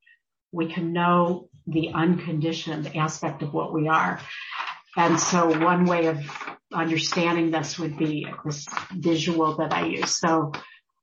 [0.55, 4.20] we can know the unconditioned aspect of what we are.
[4.97, 6.18] And so one way of
[6.72, 10.16] understanding this would be this visual that I use.
[10.16, 10.53] So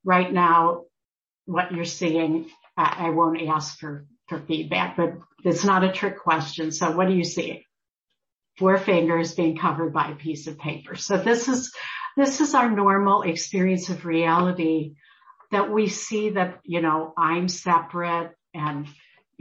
[0.05, 0.85] right now,
[1.45, 5.13] what you're seeing, I, I won't ask for, for feedback, but
[5.43, 6.71] it's not a trick question.
[6.71, 7.65] So what do you see?
[8.57, 10.95] Four fingers being covered by a piece of paper.
[10.95, 11.73] So this is,
[12.17, 14.95] this is our normal experience of reality
[15.51, 18.87] that we see that, you know, I'm separate and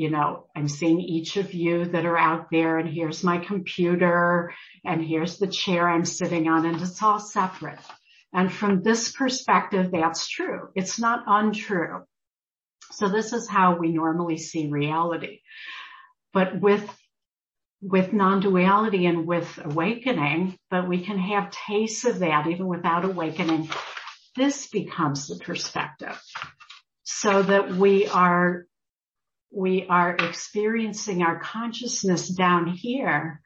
[0.01, 4.55] you know, I'm seeing each of you that are out there and here's my computer
[4.83, 7.79] and here's the chair I'm sitting on and it's all separate.
[8.33, 10.69] And from this perspective, that's true.
[10.75, 12.05] It's not untrue.
[12.93, 15.41] So this is how we normally see reality.
[16.33, 16.89] But with,
[17.83, 23.69] with non-duality and with awakening, but we can have tastes of that even without awakening.
[24.37, 26.21] This becomes the perspective.
[27.21, 28.67] so that we are,
[29.51, 33.43] we are experiencing our consciousness down here.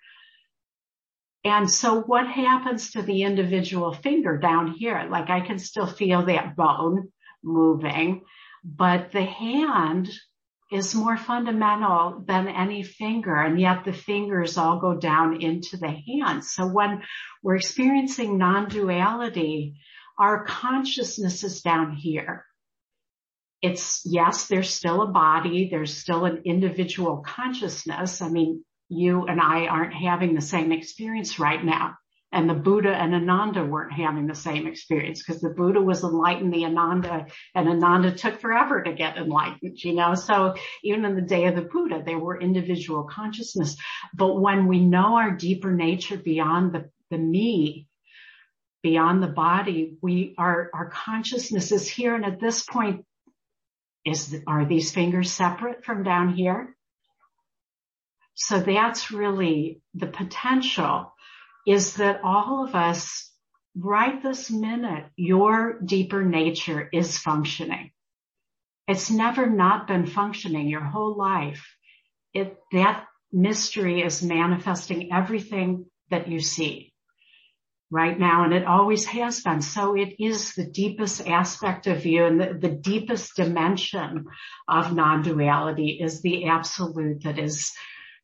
[1.44, 5.06] And so what happens to the individual finger down here?
[5.10, 8.22] Like I can still feel that bone moving,
[8.64, 10.10] but the hand
[10.72, 13.36] is more fundamental than any finger.
[13.36, 16.44] And yet the fingers all go down into the hand.
[16.44, 17.02] So when
[17.42, 19.74] we're experiencing non-duality,
[20.18, 22.46] our consciousness is down here.
[23.60, 25.68] It's yes, there's still a body.
[25.70, 28.22] There's still an individual consciousness.
[28.22, 31.96] I mean, you and I aren't having the same experience right now.
[32.32, 36.52] And the Buddha and Ananda weren't having the same experience because the Buddha was enlightened,
[36.52, 40.14] the Ananda and Ananda took forever to get enlightened, you know?
[40.14, 43.76] So even in the day of the Buddha, there were individual consciousness.
[44.12, 47.86] But when we know our deeper nature beyond the, the me,
[48.82, 52.16] beyond the body, we, our, our consciousness is here.
[52.16, 53.04] And at this point,
[54.04, 56.76] is, are these fingers separate from down here?
[58.34, 61.14] So that's really the potential
[61.66, 63.30] is that all of us
[63.76, 67.90] right this minute, your deeper nature is functioning.
[68.86, 71.64] It's never not been functioning your whole life.
[72.34, 76.92] It, that mystery is manifesting everything that you see
[77.90, 78.44] right now.
[78.44, 79.62] And it always has been.
[79.62, 84.26] So it is the deepest aspect of you and the, the deepest dimension
[84.68, 87.72] of non-duality is the absolute that is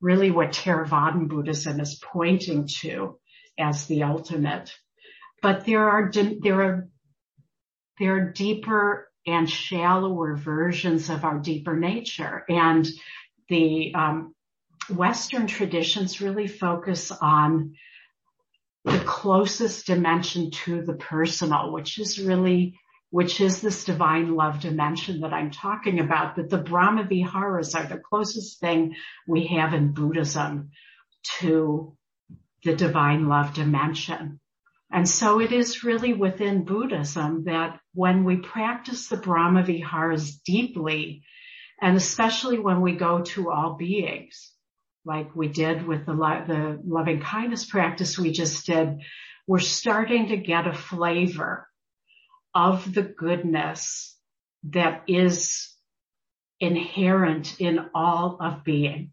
[0.01, 3.19] really what Theravadan Buddhism is pointing to
[3.59, 4.73] as the ultimate.
[5.43, 6.89] But there are, there are,
[7.99, 12.45] there are deeper and shallower versions of our deeper nature.
[12.49, 12.89] And
[13.49, 14.35] the um,
[14.89, 17.75] Western traditions really focus on
[18.85, 22.79] the closest dimension to the personal, which is really,
[23.11, 27.87] which is this divine love dimension that I'm talking about, that the Brahma Viharas are
[27.87, 28.95] the closest thing
[29.27, 30.71] we have in Buddhism
[31.41, 31.97] to
[32.65, 34.41] the divine love dimension.
[34.93, 41.23] And so it is really within Buddhism that when we practice the Brahma Viharas deeply,
[41.81, 44.53] and especially when we go to all beings,
[45.05, 49.01] like we did with the, the loving kindness practice we just did,
[49.47, 51.70] we're starting to get a flavor
[52.55, 54.17] of the goodness
[54.65, 55.75] that is
[56.59, 59.13] inherent in all of being.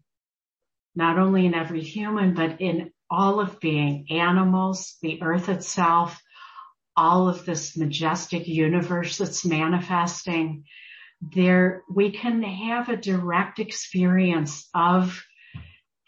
[0.94, 6.20] Not only in every human, but in all of being, animals, the earth itself,
[6.96, 10.64] all of this majestic universe that's manifesting
[11.20, 15.24] there, we can have a direct experience of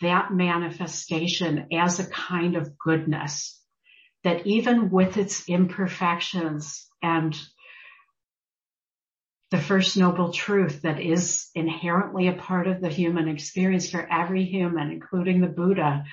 [0.01, 3.61] that manifestation as a kind of goodness
[4.25, 7.37] that even with its imperfections and
[9.51, 14.45] the first noble truth that is inherently a part of the human experience for every
[14.45, 16.05] human, including the Buddha,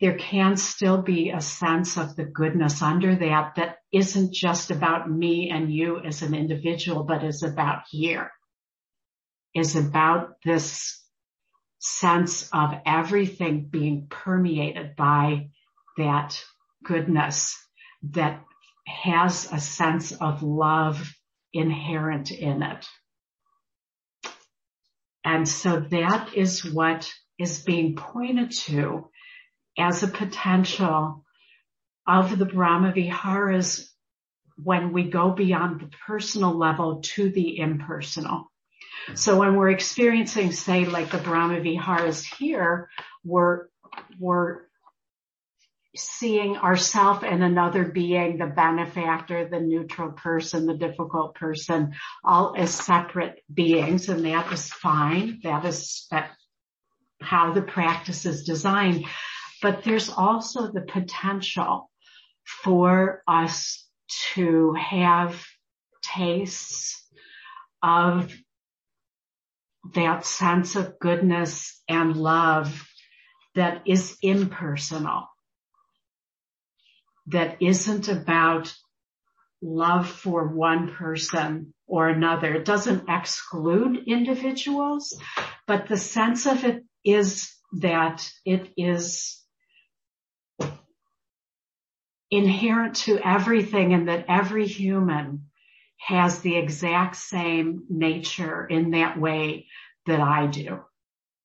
[0.00, 5.10] there can still be a sense of the goodness under that that isn't just about
[5.10, 8.30] me and you as an individual, but is about here,
[9.54, 11.02] is about this
[11.80, 15.48] sense of everything being permeated by
[15.96, 16.40] that
[16.84, 17.56] goodness
[18.02, 18.44] that
[18.88, 21.14] has a sense of love
[21.52, 22.86] inherent in it.
[25.24, 29.10] And so that is what is being pointed to
[29.78, 31.24] as a potential
[32.06, 33.86] of the Brahmaviharas
[34.56, 38.50] when we go beyond the personal level to the impersonal.
[39.14, 42.90] So when we're experiencing, say, like the Brahmaviharas here,
[43.24, 43.66] we're,
[44.18, 44.62] we're
[45.96, 52.74] seeing ourself and another being, the benefactor, the neutral person, the difficult person, all as
[52.74, 54.08] separate beings.
[54.08, 55.40] And that is fine.
[55.42, 56.08] That is
[57.20, 59.04] how the practice is designed
[59.60, 61.90] but there's also the potential
[62.44, 63.84] for us
[64.34, 65.44] to have
[66.02, 67.04] tastes
[67.82, 68.32] of
[69.94, 72.86] that sense of goodness and love
[73.54, 75.26] that is impersonal,
[77.28, 78.74] that isn't about
[79.60, 82.54] love for one person or another.
[82.54, 85.20] It doesn't exclude individuals,
[85.66, 89.42] but the sense of it is that it is
[92.30, 95.46] inherent to everything and that every human
[95.98, 99.66] has the exact same nature in that way
[100.06, 100.80] that I do.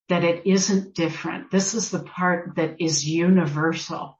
[0.10, 1.50] That it isn't different.
[1.50, 4.18] This is the part that is universal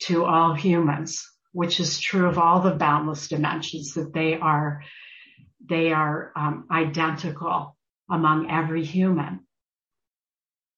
[0.00, 4.82] to all humans, which is true of all the boundless dimensions that they are,
[5.66, 7.76] they are um, identical
[8.10, 9.40] among every human.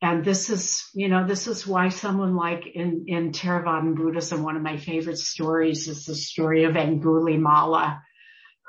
[0.02, 4.56] And this is, you know, this is why someone like in, in Theravadan Buddhism, one
[4.56, 8.00] of my favorite stories is the story of Angulimala,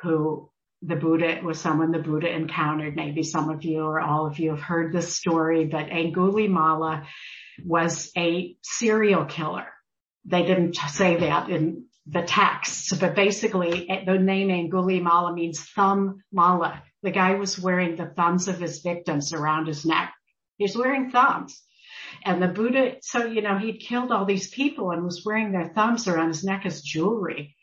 [0.01, 0.49] who
[0.81, 2.95] the Buddha was someone the Buddha encountered.
[2.95, 7.05] Maybe some of you or all of you have heard this story, but Angulimala
[7.65, 9.65] was a serial killer.
[10.27, 16.21] They didn't say that in the text, but basically eh, the name Angulimala means thumb
[16.31, 16.83] mala.
[17.03, 20.13] The guy was wearing the thumbs of his victims around his neck.
[20.57, 21.61] He's wearing thumbs.
[22.25, 25.71] And the Buddha, so, you know, he'd killed all these people and was wearing their
[25.73, 27.55] thumbs around his neck as jewelry.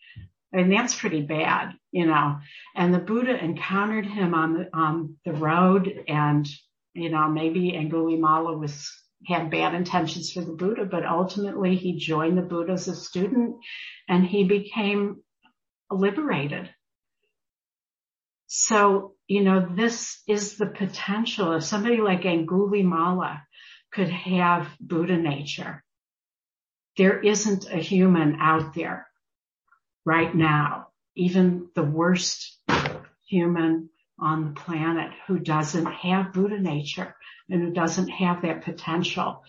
[0.53, 2.39] And that's pretty bad, you know,
[2.77, 6.49] and the Buddha encountered him on the, on the road and,
[6.93, 8.89] you know, maybe Angulimala was,
[9.27, 13.57] had bad intentions for the Buddha, but ultimately he joined the Buddha as a student
[14.09, 15.22] and he became
[15.91, 16.70] liberated.
[18.47, 23.41] So, you know, this is the potential of somebody like Angulimala
[23.93, 25.83] could have Buddha nature.
[26.97, 29.09] There isn't a human out there
[30.05, 32.59] right now, even the worst
[33.27, 33.91] human
[34.25, 37.14] on the planet who doesn't have Buddha nature
[37.51, 39.43] and who doesn't have that potential.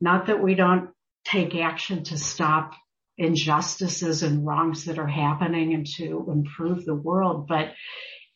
[0.00, 0.90] Not that we don't
[1.24, 2.72] take action to stop
[3.18, 7.74] injustices and wrongs that are happening and to improve the world, but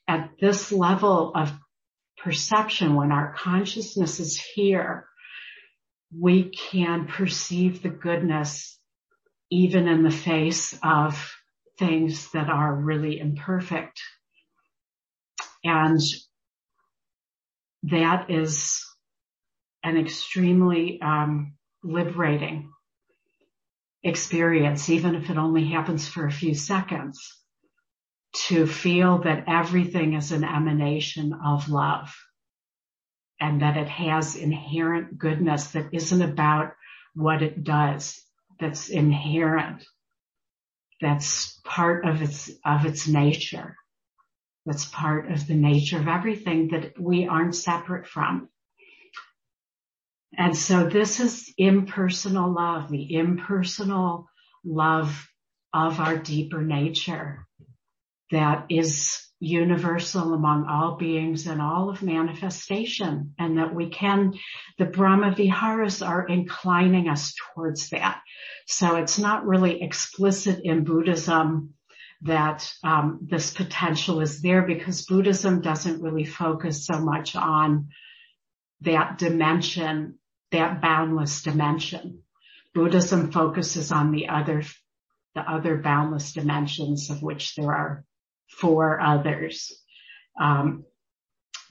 [0.06, 1.52] at this level of
[2.18, 5.06] perception, when our consciousness is here,
[6.16, 8.78] we can perceive the goodness
[9.50, 11.34] even in the face of
[11.78, 14.00] things that are really imperfect.
[15.64, 16.00] And
[17.84, 18.84] that is
[19.82, 22.72] an extremely um, liberating
[24.02, 27.36] experience, even if it only happens for a few seconds
[28.32, 32.14] to feel that everything is an emanation of love
[33.40, 36.72] and that it has inherent goodness that isn't about
[37.14, 38.20] what it does,
[38.60, 39.84] that's inherent,
[41.00, 43.76] that's part of its, of its nature.
[44.68, 48.50] That's part of the nature of everything that we aren't separate from.
[50.36, 54.28] And so this is impersonal love, the impersonal
[54.62, 55.26] love
[55.72, 57.46] of our deeper nature
[58.30, 64.34] that is universal among all beings and all of manifestation and that we can,
[64.76, 68.20] the Brahma Viharas are inclining us towards that.
[68.66, 71.72] So it's not really explicit in Buddhism
[72.22, 77.88] that um, this potential is there because Buddhism doesn't really focus so much on
[78.80, 80.18] that dimension,
[80.50, 82.22] that boundless dimension.
[82.74, 84.62] Buddhism focuses on the other,
[85.34, 88.04] the other boundless dimensions of which there are
[88.48, 89.72] four others.
[90.40, 90.84] Um,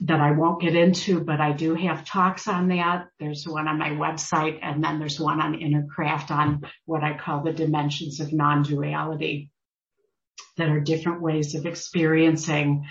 [0.00, 3.06] that I won't get into, but I do have talks on that.
[3.18, 7.18] There's one on my website and then there's one on inner craft on what I
[7.18, 9.50] call the dimensions of non-duality
[10.56, 12.86] that are different ways of experiencing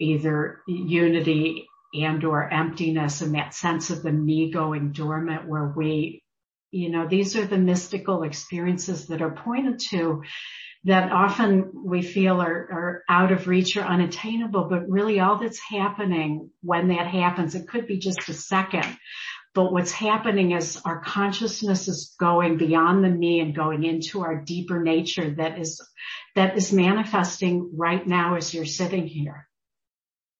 [0.00, 6.22] either unity and or emptiness and that sense of the me going dormant where we,
[6.70, 10.22] you know, these are the mystical experiences that are pointed to
[10.84, 15.58] that often we feel are, are, out of reach or unattainable, but really all that's
[15.58, 18.86] happening when that happens, it could be just a second.
[19.54, 24.36] But what's happening is our consciousness is going beyond the me and going into our
[24.36, 25.80] deeper nature that is,
[26.34, 29.48] that is manifesting right now as you're sitting here.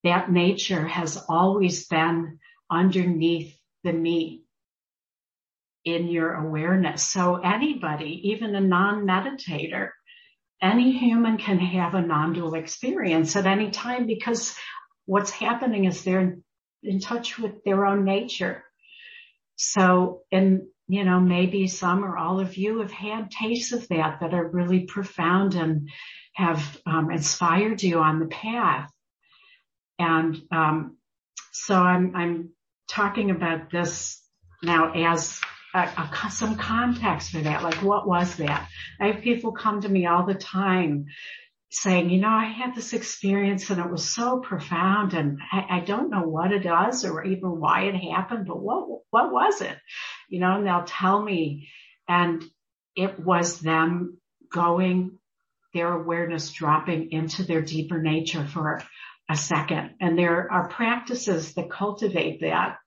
[0.03, 2.39] That nature has always been
[2.71, 4.43] underneath the me
[5.83, 7.03] in your awareness.
[7.03, 9.89] So anybody, even a non-meditator,
[10.61, 14.55] any human can have a non-dual experience at any time because
[15.05, 16.37] what's happening is they're
[16.83, 18.63] in touch with their own nature.
[19.61, 24.21] So, and you know, maybe some or all of you have had tastes of that
[24.21, 25.89] that are really profound and
[26.33, 28.89] have um, inspired you on the path.
[29.99, 30.97] And um,
[31.51, 32.49] so I'm I'm
[32.87, 34.21] talking about this
[34.63, 35.41] now as
[35.75, 37.61] a, a, some context for that.
[37.61, 38.69] Like, what was that?
[39.01, 41.07] I have people come to me all the time
[41.71, 45.79] saying, you know, I had this experience and it was so profound and I, I
[45.81, 49.77] don't know what it does or even why it happened, but what, what was it?
[50.29, 51.69] You know, and they'll tell me
[52.07, 52.43] and
[52.95, 54.17] it was them
[54.51, 55.19] going,
[55.73, 58.81] their awareness dropping into their deeper nature for
[59.29, 59.91] a second.
[60.01, 62.77] And there are practices that cultivate that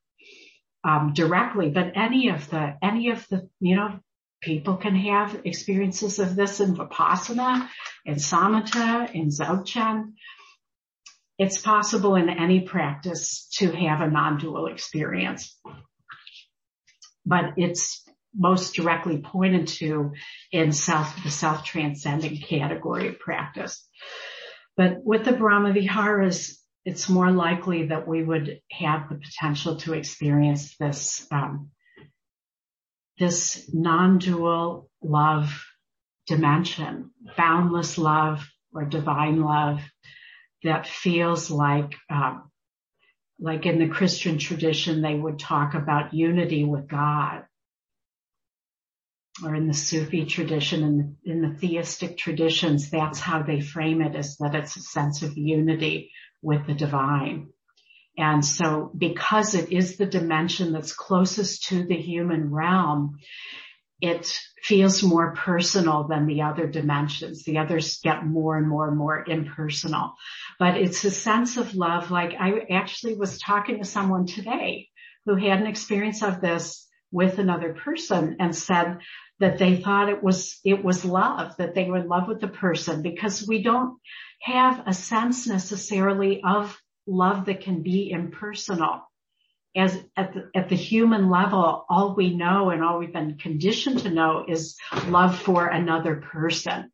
[0.83, 4.01] um, directly, but any of the, any of the, you know,
[4.43, 7.69] people can have experiences of this in Vipassana,
[8.05, 10.13] in Samatha, in Dzogchen.
[11.39, 15.59] it's possible in any practice to have a non-dual experience.
[17.25, 20.13] But it's most directly pointed to
[20.51, 23.87] in self, the self-transcending category of practice.
[24.77, 29.93] But with the Brahma Viharas, it's more likely that we would have the potential to
[29.95, 31.71] experience this, um,
[33.19, 35.65] this non-dual love
[36.27, 39.81] dimension, boundless love or divine love
[40.63, 42.51] that feels like, um,
[43.39, 47.45] like in the Christian tradition, they would talk about unity with God.
[49.43, 54.01] Or in the Sufi tradition and in, in the theistic traditions, that's how they frame
[54.03, 57.49] it is that it's a sense of unity with the divine.
[58.17, 63.19] And so because it is the dimension that's closest to the human realm,
[64.01, 67.45] it feels more personal than the other dimensions.
[67.45, 70.15] The others get more and more and more impersonal,
[70.59, 72.11] but it's a sense of love.
[72.11, 74.89] Like I actually was talking to someone today
[75.25, 78.99] who had an experience of this with another person and said
[79.39, 82.49] that they thought it was, it was love, that they were in love with the
[82.49, 83.99] person because we don't
[84.41, 86.77] have a sense necessarily of
[87.07, 89.03] love that can be impersonal
[89.75, 94.01] as at the, at the human level, all we know and all we've been conditioned
[94.01, 94.77] to know is
[95.07, 96.91] love for another person.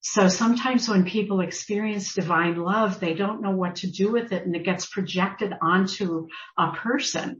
[0.00, 4.44] So sometimes when people experience divine love, they don't know what to do with it
[4.44, 7.38] and it gets projected onto a person.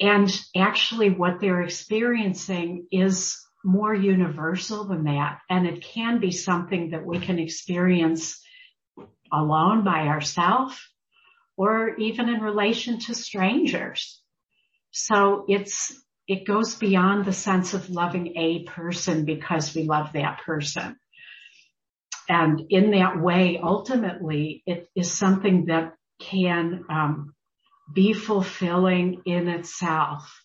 [0.00, 5.40] And actually what they're experiencing is more universal than that.
[5.48, 8.42] And it can be something that we can experience
[9.32, 10.78] alone by ourselves
[11.56, 14.20] or even in relation to strangers.
[14.90, 15.94] So it's,
[16.28, 20.96] it goes beyond the sense of loving a person because we love that person.
[22.28, 27.34] And in that way, ultimately, it is something that can um,
[27.92, 30.42] be fulfilling in itself.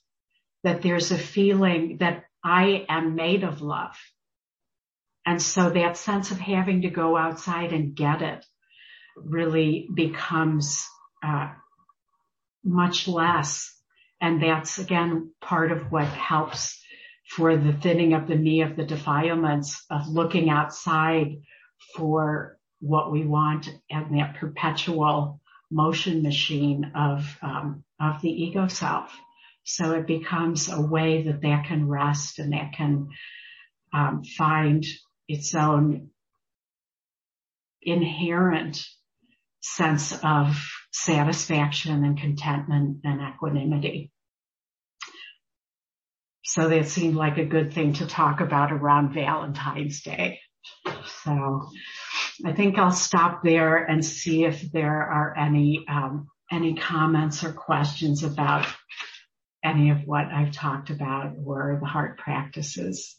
[0.63, 3.97] That there's a feeling that I am made of love.
[5.25, 8.45] And so that sense of having to go outside and get it
[9.15, 10.87] really becomes
[11.23, 11.49] uh,
[12.63, 13.73] much less.
[14.19, 16.79] And that's again part of what helps
[17.27, 21.37] for the thinning of the knee of the defilements of looking outside
[21.95, 25.39] for what we want and that perpetual
[25.71, 29.15] motion machine of um, of the ego self.
[29.63, 33.09] So it becomes a way that that can rest and that can
[33.93, 34.83] um, find
[35.27, 36.09] its own
[37.81, 38.83] inherent
[39.61, 40.57] sense of
[40.91, 44.11] satisfaction and contentment and equanimity.
[46.43, 50.39] So that seemed like a good thing to talk about around Valentine's Day.
[51.23, 51.69] So
[52.45, 57.53] I think I'll stop there and see if there are any, um, any comments or
[57.53, 58.67] questions about
[59.63, 63.15] any of what I've talked about or the heart practices.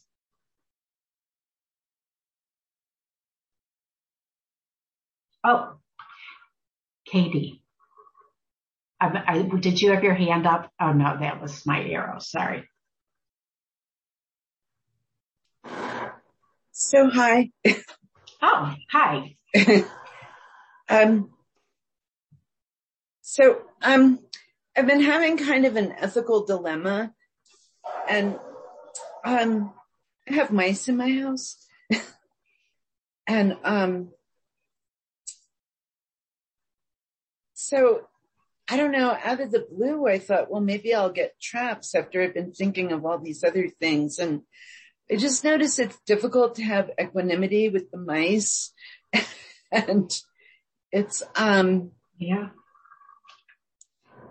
[5.44, 5.76] Oh,
[7.12, 7.62] Katie.
[8.98, 10.72] I, I, did you have your hand up?
[10.80, 12.18] Oh no, that was my arrow.
[12.20, 12.68] Sorry.
[16.72, 17.50] So hi.
[18.40, 19.36] Oh, hi.
[20.88, 21.30] um,
[23.20, 24.20] so um,
[24.74, 27.12] I've been having kind of an ethical dilemma,
[28.08, 28.38] and
[29.24, 29.74] um,
[30.28, 31.56] I have mice in my house,
[33.26, 34.12] and um,
[37.72, 38.02] so
[38.68, 42.20] I don't know, out of the blue, I thought, well, maybe I'll get traps after
[42.20, 44.18] I've been thinking of all these other things.
[44.18, 44.42] And
[45.10, 48.74] I just noticed it's difficult to have equanimity with the mice.
[49.72, 50.10] and
[50.92, 52.50] it's, um, yeah.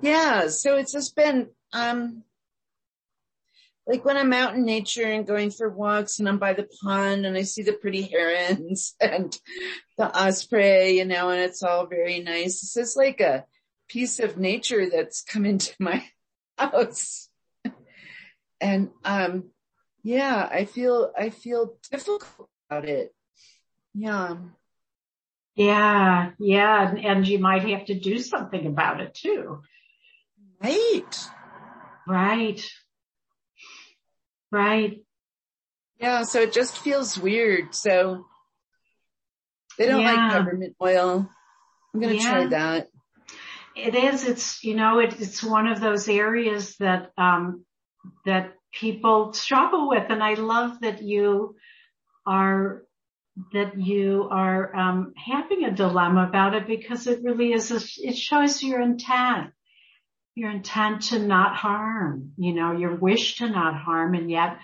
[0.04, 0.50] Yeah.
[0.50, 2.24] So it's just been, um,
[3.92, 7.26] like when I'm out in nature and going for walks and I'm by the pond
[7.26, 9.38] and I see the pretty herons and
[9.98, 12.62] the osprey, you know, and it's all very nice.
[12.62, 13.44] This is like a
[13.89, 16.06] piece of nature that's come into my
[16.58, 17.28] house.
[18.62, 19.50] and, um,
[20.04, 23.14] yeah, I feel, I feel difficult about it.
[23.94, 24.38] Yeah.
[25.54, 26.32] Yeah.
[26.39, 26.89] Yeah.
[26.89, 29.64] And, and you might have to do something about it too.
[30.64, 31.28] Right.
[32.08, 32.66] Right.
[34.52, 35.04] Right.
[35.99, 37.74] Yeah, so it just feels weird.
[37.76, 38.26] So
[39.78, 40.14] they don't yeah.
[40.14, 41.30] like government oil.
[41.93, 42.32] I'm going to yeah.
[42.32, 42.88] try that.
[43.76, 44.26] It is.
[44.26, 47.66] It's, you know, it, it's one of those areas that, um,
[48.26, 50.10] that people struggle with.
[50.10, 51.56] And I love that you
[52.26, 52.84] are
[53.54, 57.72] that you are um, having a dilemma about it because it really is.
[57.72, 59.52] A, it shows your intent,
[60.36, 62.32] your intent to not harm.
[62.38, 64.58] You know, your wish to not harm, and yet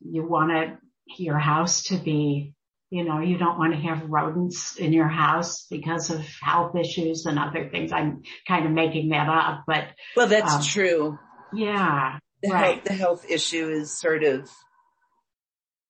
[0.00, 2.54] you want your house to be.
[2.90, 7.26] You know, you don't want to have rodents in your house because of health issues
[7.26, 7.90] and other things.
[7.90, 11.18] I'm kind of making that up, but well, that's um, true.
[11.52, 12.74] Yeah, the right.
[12.74, 14.48] health the health issue is sort of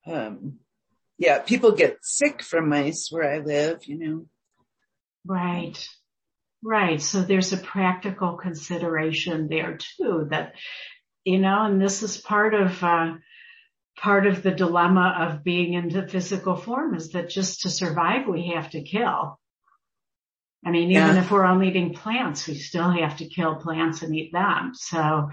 [0.07, 0.61] um
[1.18, 4.26] yeah, people get sick from mice where I live, you know.
[5.24, 5.87] Right.
[6.64, 7.00] Right.
[7.02, 10.54] So there's a practical consideration there too that,
[11.22, 13.14] you know, and this is part of, uh,
[13.98, 18.26] part of the dilemma of being in the physical form is that just to survive,
[18.26, 19.38] we have to kill.
[20.64, 21.18] I mean, even yeah.
[21.18, 24.72] if we're only eating plants, we still have to kill plants and eat them.
[24.74, 25.28] So,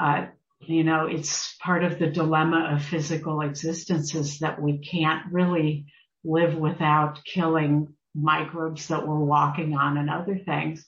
[0.00, 0.26] uh,
[0.60, 5.86] you know, it's part of the dilemma of physical existence is that we can't really
[6.24, 10.86] live without killing microbes that we're walking on and other things.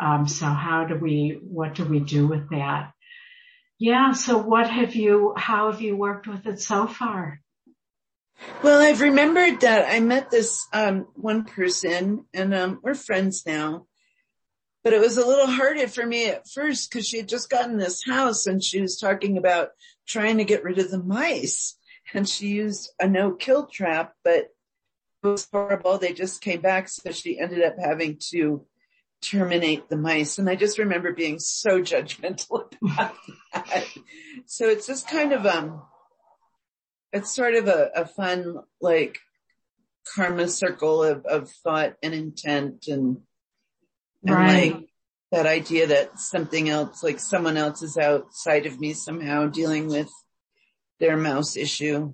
[0.00, 2.92] Um, so how do we, what do we do with that?
[3.78, 4.12] Yeah.
[4.12, 7.40] So what have you, how have you worked with it so far?
[8.62, 13.86] Well, I've remembered that I met this, um, one person and, um, we're friends now
[14.84, 17.78] but it was a little harder for me at first because she had just gotten
[17.78, 19.70] this house and she was talking about
[20.06, 21.76] trying to get rid of the mice
[22.12, 24.48] and she used a no kill trap, but
[25.24, 25.98] was horrible.
[25.98, 26.88] They just came back.
[26.88, 28.64] So she ended up having to
[29.22, 30.38] terminate the mice.
[30.38, 33.14] And I just remember being so judgmental about
[33.52, 33.86] that.
[34.46, 35.82] So it's just kind of, um,
[37.12, 39.18] it's sort of a, a fun, like
[40.14, 43.18] karma circle of, of thought and intent and
[44.24, 44.74] and right.
[44.74, 44.84] like
[45.32, 50.10] that idea that something else, like someone else is outside of me somehow dealing with
[51.00, 52.12] their mouse issue.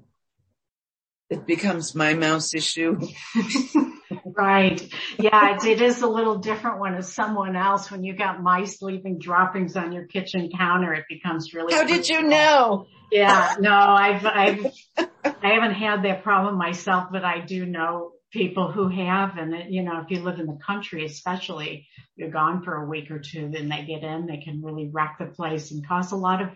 [1.31, 2.99] It becomes my mouse issue.
[4.25, 4.81] right.
[5.17, 7.89] Yeah, it's, it is a little different when it's someone else.
[7.89, 11.73] When you got mice leaving droppings on your kitchen counter, it becomes really.
[11.73, 12.87] How did you know?
[13.13, 14.67] Yeah, no, I've, I've,
[14.99, 19.71] I haven't had that problem myself, but I do know people who have, and it,
[19.71, 23.19] you know, if you live in the country, especially, you're gone for a week or
[23.19, 26.43] two, then they get in, they can really wreck the place and cause a lot
[26.43, 26.51] of,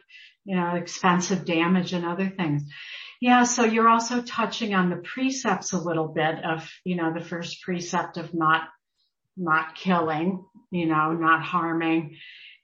[0.44, 2.62] you know, expensive damage and other things.
[3.20, 7.24] Yeah, so you're also touching on the precepts a little bit of, you know, the
[7.24, 8.68] first precept of not,
[9.36, 12.16] not killing, you know, not harming.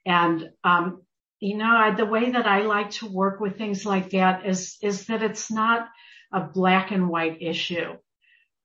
[0.05, 1.03] And, um,
[1.39, 4.77] you know, I, the way that I like to work with things like that is,
[4.83, 5.89] is that it's not
[6.33, 7.97] a black and white issue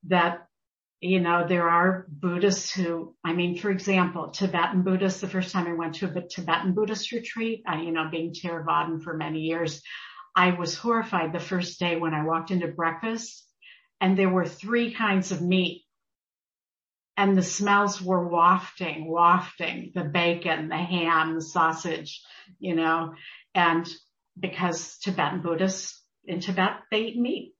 [0.07, 0.47] that,
[0.99, 5.67] you know, there are Buddhists who, I mean, for example, Tibetan Buddhists, the first time
[5.67, 9.81] I went to a Tibetan Buddhist retreat, I, you know, being Theravadan for many years,
[10.35, 13.47] I was horrified the first day when I walked into breakfast
[14.01, 15.83] and there were three kinds of meat
[17.17, 22.21] and the smells were wafting, wafting, the bacon, the ham, the sausage,
[22.59, 23.13] you know,
[23.53, 23.89] and
[24.37, 27.55] because Tibetan Buddhists in Tibet, they eat meat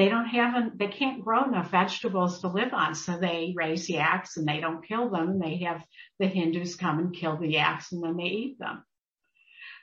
[0.00, 2.94] they don't have, they can't grow enough vegetables to live on.
[2.94, 5.38] So they raise yaks and they don't kill them.
[5.38, 5.82] They have
[6.18, 8.82] the Hindus come and kill the yaks and then they eat them.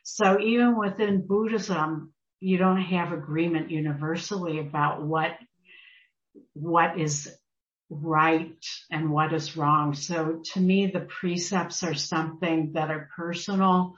[0.10, 5.32] So even within Buddhism, you don't have agreement universally about what,
[6.54, 7.30] what is
[7.90, 8.56] right
[8.90, 9.94] and what is wrong.
[9.96, 13.96] So to me, the precepts are something that are personal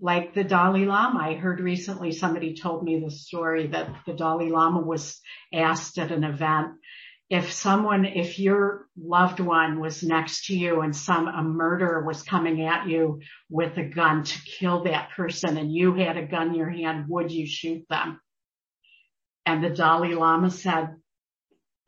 [0.00, 1.20] like the Dalai Lama.
[1.20, 5.20] I heard recently somebody told me the story that the Dalai Lama was
[5.52, 6.76] asked at an event
[7.32, 12.22] if someone, if your loved one was next to you and some, a murderer was
[12.22, 16.48] coming at you with a gun to kill that person and you had a gun
[16.48, 18.20] in your hand, would you shoot them?
[19.46, 20.90] And the Dalai Lama said,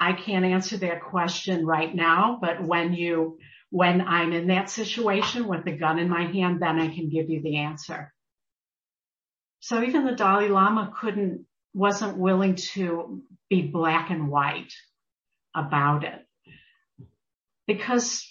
[0.00, 3.36] I can't answer that question right now, but when you
[3.68, 7.28] when I'm in that situation with a gun in my hand, then I can give
[7.28, 8.14] you the answer.
[9.60, 14.72] So even the Dalai Lama couldn't, wasn't willing to be black and white
[15.54, 16.26] about it
[17.66, 18.26] because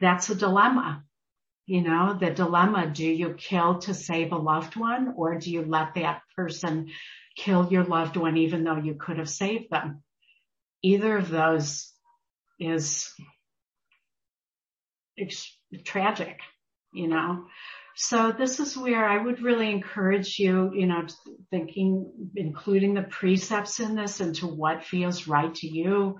[0.00, 1.04] that's a dilemma.
[1.66, 5.64] You know, the dilemma, do you kill to save a loved one or do you
[5.64, 6.90] let that person
[7.36, 10.02] kill your loved one even though you could have saved them?
[10.82, 11.90] Either of those
[12.60, 13.10] is
[15.84, 16.38] tragic,
[16.92, 17.46] you know.
[17.96, 21.06] So this is where I would really encourage you, you know,
[21.50, 26.18] thinking, including the precepts in this into what feels right to you.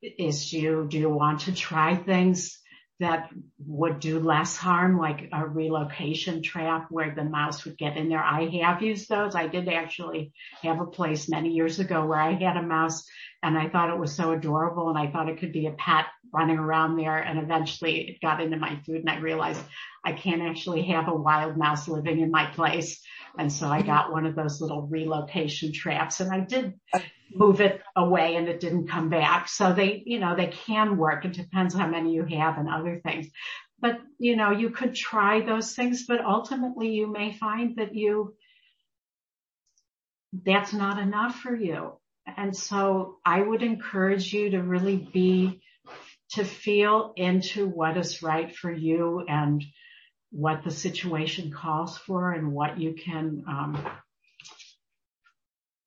[0.00, 2.58] Is you, do you want to try things
[3.00, 3.30] that
[3.64, 8.22] would do less harm, like a relocation trap where the mouse would get in there.
[8.22, 9.36] I have used those.
[9.36, 13.04] I did actually have a place many years ago where I had a mouse
[13.42, 16.06] and I thought it was so adorable and I thought it could be a pet
[16.32, 17.18] running around there.
[17.18, 19.60] And eventually it got into my food and I realized
[20.04, 23.00] I can't actually have a wild mouse living in my place.
[23.38, 26.74] And so I got one of those little relocation traps and I did
[27.32, 29.48] move it away and it didn't come back.
[29.48, 31.24] So they, you know, they can work.
[31.24, 33.28] It depends how many you have and other things.
[33.80, 38.34] But, you know, you could try those things, but ultimately you may find that you,
[40.32, 41.92] that's not enough for you.
[42.36, 45.62] And so I would encourage you to really be,
[46.32, 49.64] to feel into what is right for you and
[50.30, 53.78] what the situation calls for and what you can, um,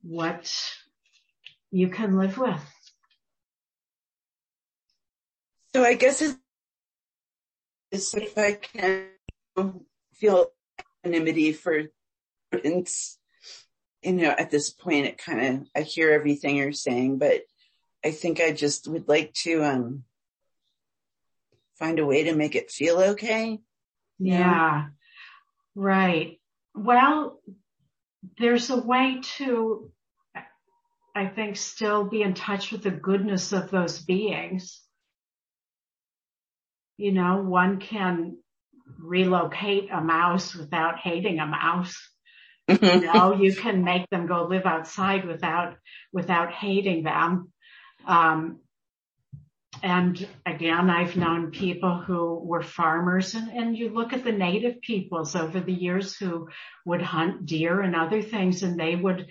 [0.02, 0.52] what
[1.70, 2.60] you can live with.
[5.74, 6.22] So I guess
[7.92, 9.08] it's if I can
[10.16, 10.48] feel
[11.04, 11.84] equanimity for
[12.64, 13.20] instance,
[14.02, 17.44] you know, at this point it kind of, I hear everything you're saying, but
[18.04, 20.04] I think I just would like to, um,
[21.82, 23.60] find a way to make it feel okay.
[24.20, 24.86] Yeah.
[25.74, 26.40] Right.
[26.76, 27.42] Well,
[28.38, 29.92] there's a way to
[31.14, 34.82] I think still be in touch with the goodness of those beings.
[36.98, 38.38] You know, one can
[39.00, 41.98] relocate a mouse without hating a mouse.
[42.70, 45.76] you know, you can make them go live outside without,
[46.14, 47.52] without hating them.
[48.08, 48.60] Um,
[49.84, 54.82] and again, I've known people who were farmers and, and you look at the native
[54.82, 56.50] peoples over the years who
[56.86, 59.28] would hunt deer and other things and they would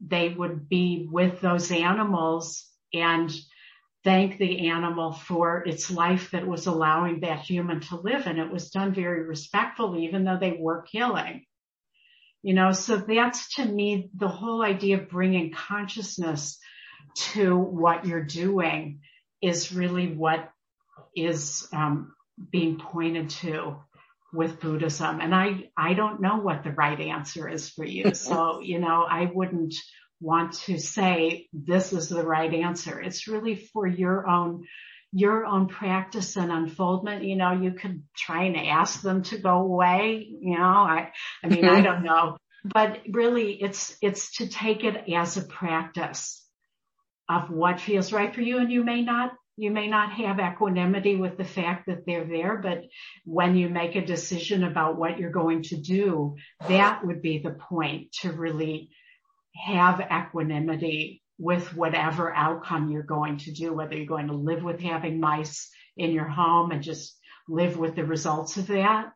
[0.00, 3.30] they would be with those animals and
[4.02, 8.26] thank the animal for its life that was allowing that human to live.
[8.26, 11.44] And it was done very respectfully, even though they were killing.
[12.42, 16.58] You know, so that's to me the whole idea of bringing consciousness
[17.32, 19.00] to what you're doing
[19.42, 20.50] is really what
[21.14, 22.14] is um,
[22.50, 23.76] being pointed to
[24.32, 25.20] with Buddhism.
[25.20, 28.12] And I, I don't know what the right answer is for you.
[28.14, 29.74] So, you know, I wouldn't
[30.20, 33.00] want to say this is the right answer.
[33.00, 34.66] It's really for your own,
[35.12, 37.24] your own practice and unfoldment.
[37.24, 40.28] You know, you could try and ask them to go away.
[40.40, 41.10] You know, I,
[41.42, 46.40] I mean, I don't know, but really it's, it's to take it as a practice
[47.30, 48.58] of what feels right for you.
[48.58, 52.56] And you may not you may not have equanimity with the fact that they're there,
[52.56, 52.84] but
[53.26, 56.34] when you make a decision about what you're going to do,
[56.66, 58.88] that would be the point to really
[59.54, 64.80] have equanimity with whatever outcome you're going to do, whether you're going to live with
[64.80, 69.12] having mice in your home and just live with the results of that,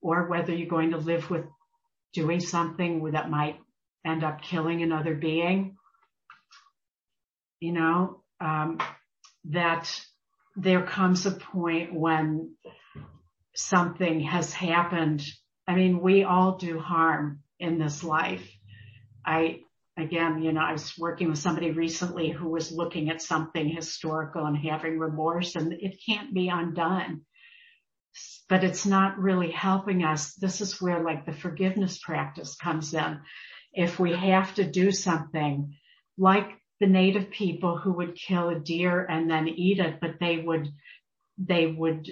[0.00, 1.44] or whether you're going to live with
[2.14, 3.60] doing something that might
[4.04, 5.77] end up killing another being.
[7.60, 8.78] You know, um,
[9.46, 9.90] that
[10.56, 12.54] there comes a point when
[13.54, 15.24] something has happened.
[15.66, 18.48] I mean, we all do harm in this life.
[19.24, 19.60] I,
[19.96, 24.46] again, you know, I was working with somebody recently who was looking at something historical
[24.46, 27.22] and having remorse and it can't be undone.
[28.48, 30.34] But it's not really helping us.
[30.34, 33.20] This is where like the forgiveness practice comes in.
[33.72, 35.76] If we have to do something
[36.16, 36.48] like
[36.80, 40.68] the native people who would kill a deer and then eat it, but they would,
[41.36, 42.08] they would,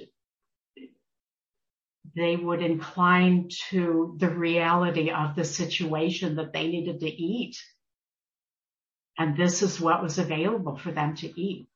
[2.16, 7.56] they would incline to the reality of the situation that they needed to eat.
[9.18, 11.68] And this is what was available for them to eat.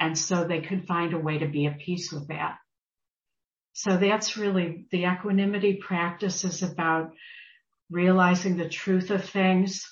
[0.00, 2.56] And so they could find a way to be at peace with that.
[3.74, 7.12] So that's really the equanimity practice is about
[7.90, 9.91] realizing the truth of things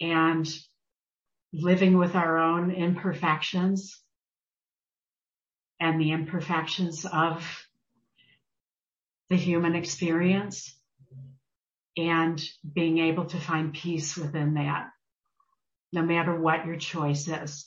[0.00, 0.46] and
[1.52, 4.00] living with our own imperfections
[5.80, 7.66] and the imperfections of
[9.30, 10.74] the human experience
[11.96, 12.42] and
[12.72, 14.90] being able to find peace within that,
[15.92, 17.66] no matter what your choice is.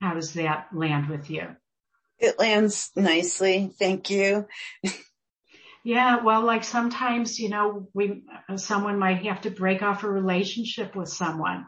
[0.00, 1.56] How does that land with you?
[2.18, 3.70] It lands nicely.
[3.78, 4.46] Thank you.
[5.84, 8.24] Yeah, well, like sometimes, you know, we,
[8.56, 11.66] someone might have to break off a relationship with someone,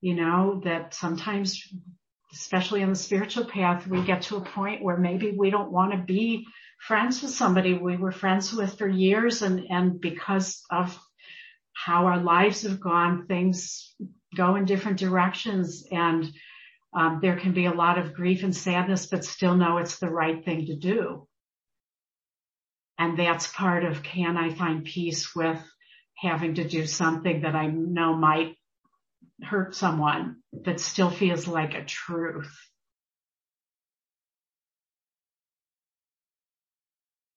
[0.00, 1.62] you know, that sometimes,
[2.32, 5.92] especially on the spiritual path, we get to a point where maybe we don't want
[5.92, 6.46] to be
[6.80, 10.98] friends with somebody we were friends with for years and, and because of
[11.74, 13.94] how our lives have gone, things
[14.36, 16.32] go in different directions and
[16.94, 20.10] Um, there can be a lot of grief and sadness, but still know it's the
[20.10, 21.27] right thing to do.
[22.98, 25.60] And that's part of can I find peace with
[26.16, 28.56] having to do something that I know might
[29.42, 32.52] hurt someone, but still feels like a truth.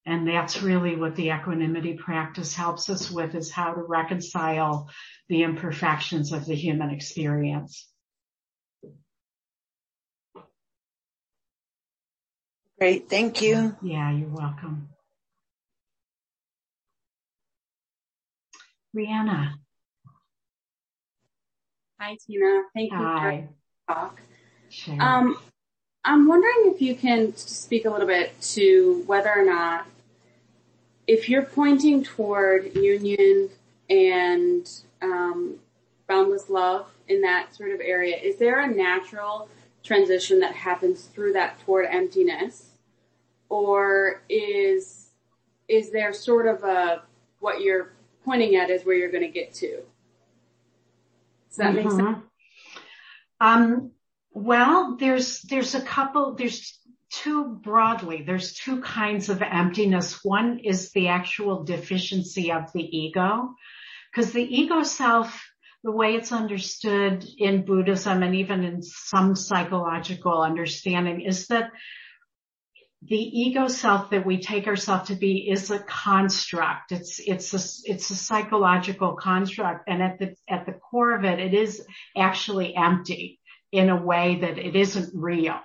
[0.06, 4.90] And that's really what the equanimity practice helps us with is how to reconcile
[5.30, 7.88] the imperfections of the human experience.
[12.80, 13.10] Great.
[13.10, 13.78] Thank you.
[13.84, 14.91] Yeah, you're welcome.
[18.96, 19.54] Rihanna.
[22.00, 22.64] Hi, Tina.
[22.74, 23.48] Thank you Hi.
[23.88, 24.22] for the talk.
[24.70, 25.02] Sure.
[25.02, 25.38] Um,
[26.04, 29.86] I'm wondering if you can speak a little bit to whether or not,
[31.08, 33.50] if you're pointing toward union
[33.90, 34.70] and
[35.02, 35.56] um,
[36.08, 39.50] boundless love in that sort of area, is there a natural
[39.84, 42.72] transition that happens through that toward emptiness?
[43.52, 45.10] or is
[45.68, 47.04] is there sort of a
[47.40, 47.92] what you're
[48.26, 49.82] pointing at is where you're going to get to?
[51.50, 51.88] Does that mm-hmm.
[51.88, 52.26] make sense?
[53.40, 53.92] Um,
[54.32, 56.36] well, there's there's a couple.
[56.36, 56.80] There's
[57.10, 58.24] two broadly.
[58.26, 60.24] There's two kinds of emptiness.
[60.24, 63.56] One is the actual deficiency of the ego,
[64.12, 65.42] because the ego self
[65.84, 71.72] the way it's understood in Buddhism and even in some psychological understanding is that
[73.04, 76.92] the ego self that we take ourselves to be is a construct.
[76.92, 79.90] It's, it's a, it's a psychological construct.
[79.90, 81.84] And at the, at the core of it, it is
[82.16, 83.40] actually empty
[83.72, 85.60] in a way that it isn't real.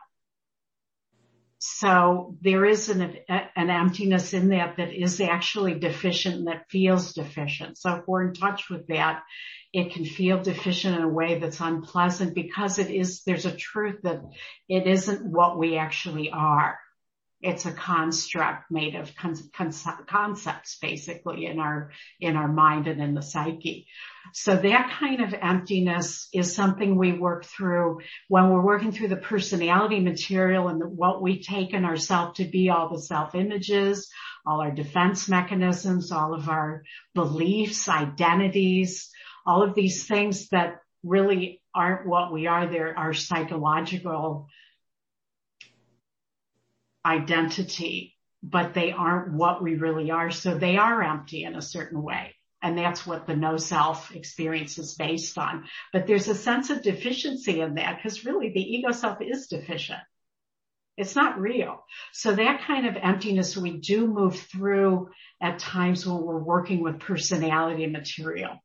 [1.58, 7.12] So there is an, an emptiness in that that is actually deficient and that feels
[7.12, 7.76] deficient.
[7.76, 9.22] So if we're in touch with that,
[9.74, 14.00] it can feel deficient in a way that's unpleasant because it is, there's a truth
[14.04, 14.22] that
[14.68, 16.78] it isn't what we actually are
[17.42, 19.72] it's a construct made of con- con-
[20.06, 21.90] concepts basically in our
[22.20, 23.86] in our mind and in the psyche.
[24.32, 29.16] So that kind of emptiness is something we work through when we're working through the
[29.16, 34.08] personality material and the, what we take in ourselves to be all the self images
[34.46, 36.84] all our defense mechanisms all of our
[37.14, 39.10] beliefs identities
[39.46, 42.66] all of these things that really aren't what we are.
[42.66, 44.48] They're our psychological
[47.06, 50.30] identity, but they aren't what we really are.
[50.30, 52.34] So they are empty in a certain way.
[52.62, 55.64] And that's what the no self experience is based on.
[55.92, 60.00] But there's a sense of deficiency in that because really the ego self is deficient.
[60.96, 61.84] It's not real.
[62.12, 65.10] So that kind of emptiness we do move through
[65.40, 68.56] at times when we're working with personality material.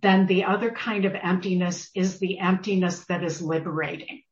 [0.00, 4.22] Then the other kind of emptiness is the emptiness that is liberating.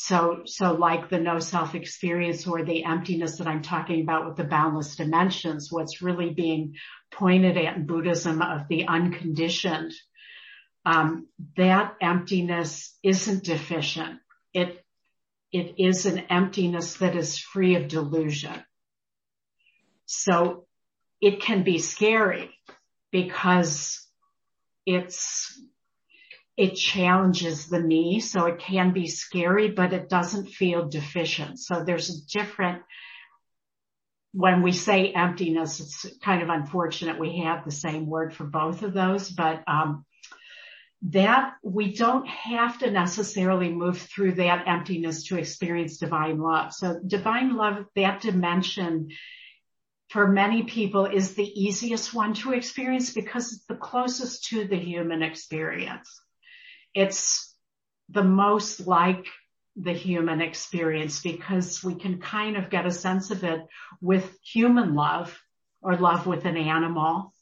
[0.00, 4.36] So, so like the no self experience or the emptiness that I'm talking about with
[4.36, 6.76] the boundless dimensions, what's really being
[7.10, 9.92] pointed at in Buddhism of the unconditioned,
[10.86, 11.26] um,
[11.56, 14.20] that emptiness isn't deficient.
[14.54, 14.80] It,
[15.50, 18.54] it is an emptiness that is free of delusion.
[20.06, 20.68] So
[21.20, 22.54] it can be scary
[23.10, 24.06] because
[24.86, 25.60] it's
[26.58, 28.18] it challenges the me.
[28.18, 31.60] So it can be scary, but it doesn't feel deficient.
[31.60, 32.82] So there's a different,
[34.32, 38.82] when we say emptiness, it's kind of unfortunate we have the same word for both
[38.82, 40.04] of those, but, um,
[41.02, 46.74] that we don't have to necessarily move through that emptiness to experience divine love.
[46.74, 49.10] So divine love, that dimension
[50.08, 54.76] for many people is the easiest one to experience because it's the closest to the
[54.76, 56.20] human experience
[56.94, 57.54] it's
[58.08, 59.26] the most like
[59.76, 63.60] the human experience because we can kind of get a sense of it
[64.00, 65.38] with human love
[65.80, 67.32] or love with an animal.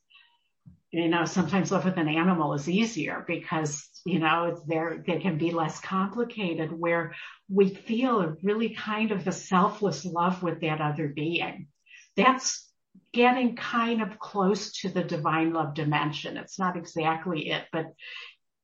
[0.90, 5.38] You know, sometimes love with an animal is easier because, you know, there, they can
[5.38, 7.14] be less complicated where
[7.48, 11.68] we feel a really kind of a selfless love with that other being.
[12.16, 12.70] That's
[13.12, 16.36] getting kind of close to the divine love dimension.
[16.36, 17.86] It's not exactly it, but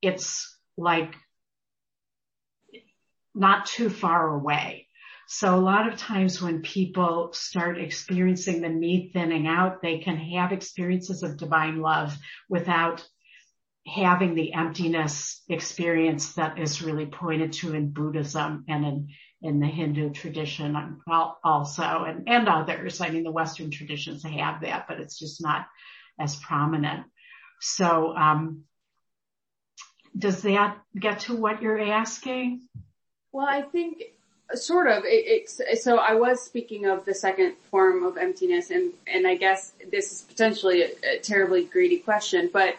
[0.01, 1.15] it's like
[3.35, 4.87] not too far away.
[5.27, 10.17] So a lot of times when people start experiencing the me thinning out, they can
[10.17, 12.15] have experiences of divine love
[12.49, 13.07] without
[13.87, 19.07] having the emptiness experience that is really pointed to in Buddhism and in,
[19.41, 20.99] in the Hindu tradition
[21.43, 23.01] also and, and others.
[23.01, 25.67] I mean, the Western traditions have that, but it's just not
[26.19, 27.05] as prominent.
[27.59, 28.63] So, um,
[30.17, 32.61] does that get to what you're asking?
[33.31, 34.03] Well, I think
[34.53, 35.03] sort of.
[35.05, 39.35] It, it's so I was speaking of the second form of emptiness, and and I
[39.35, 42.75] guess this is potentially a, a terribly greedy question, but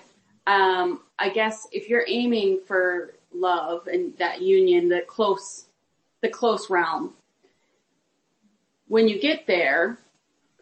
[0.47, 5.65] um, I guess if you're aiming for love and that union, the close,
[6.23, 7.15] the close realm,
[8.89, 9.99] when you get there,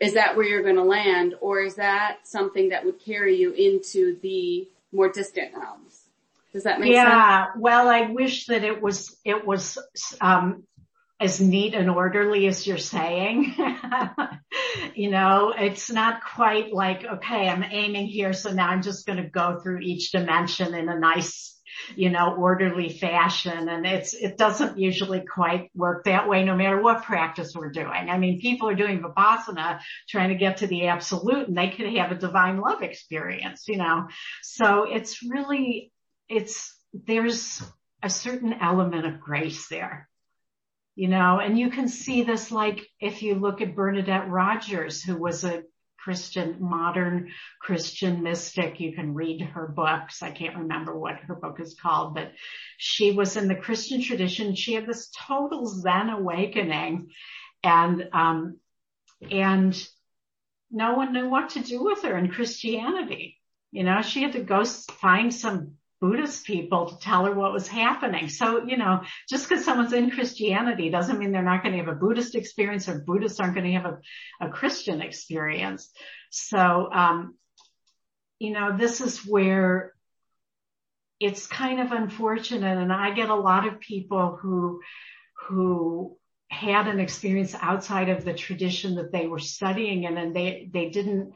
[0.01, 3.53] is that where you're going to land, or is that something that would carry you
[3.53, 6.02] into the more distant realms?
[6.53, 7.15] Does that make yeah, sense?
[7.15, 7.47] Yeah.
[7.59, 9.79] Well, I wish that it was, it was,
[10.21, 10.65] um,
[11.23, 13.55] as neat and orderly as you're saying.
[14.95, 18.33] you know, it's not quite like, okay, I'm aiming here.
[18.33, 21.61] So now I'm just going to go through each dimension in a nice,
[21.95, 23.69] you know, orderly fashion.
[23.69, 28.11] And it's, it doesn't usually quite work that way no matter what practice we're doing.
[28.11, 31.87] I mean, people are doing Vipassana trying to get to the absolute and they could
[31.97, 34.09] have a divine love experience, you know,
[34.43, 35.92] so it's really,
[36.33, 37.63] it's, there's
[38.03, 40.09] a certain element of grace there
[40.95, 45.17] you know, and you can see this like if you look at Bernadette Roberts, who
[45.17, 45.63] was a
[45.99, 47.31] Christian, modern
[47.61, 48.81] Christian mystic.
[48.81, 50.23] You can read her books.
[50.23, 52.33] I can't remember what her book is called, but
[52.77, 54.55] she was in the Christian tradition.
[54.55, 57.11] She had this total Zen awakening
[57.63, 58.59] and, um,
[59.31, 59.89] and
[60.71, 63.39] no one knew what to do with her in Christianity.
[63.71, 67.69] You know, she had to go find some Buddhist people to tell her what was
[67.69, 68.29] happening.
[68.29, 71.95] So, you know, just because someone's in Christianity doesn't mean they're not going to have
[71.95, 73.99] a Buddhist experience or Buddhists aren't going to have a,
[74.47, 75.89] a Christian experience.
[76.31, 77.37] So, um,
[78.41, 79.93] you know, this is where
[81.21, 84.81] it's kind of unfortunate and I get a lot of people who,
[85.47, 86.19] who
[86.49, 90.91] had an experience outside of the tradition that they were studying in and they, they
[90.91, 91.35] didn't,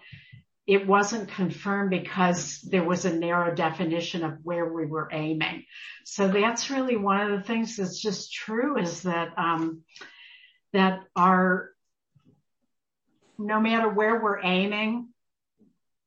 [0.66, 5.64] it wasn't confirmed because there was a narrow definition of where we were aiming.
[6.04, 9.82] So that's really one of the things that's just true is that, um,
[10.72, 11.70] that our,
[13.38, 15.08] no matter where we're aiming,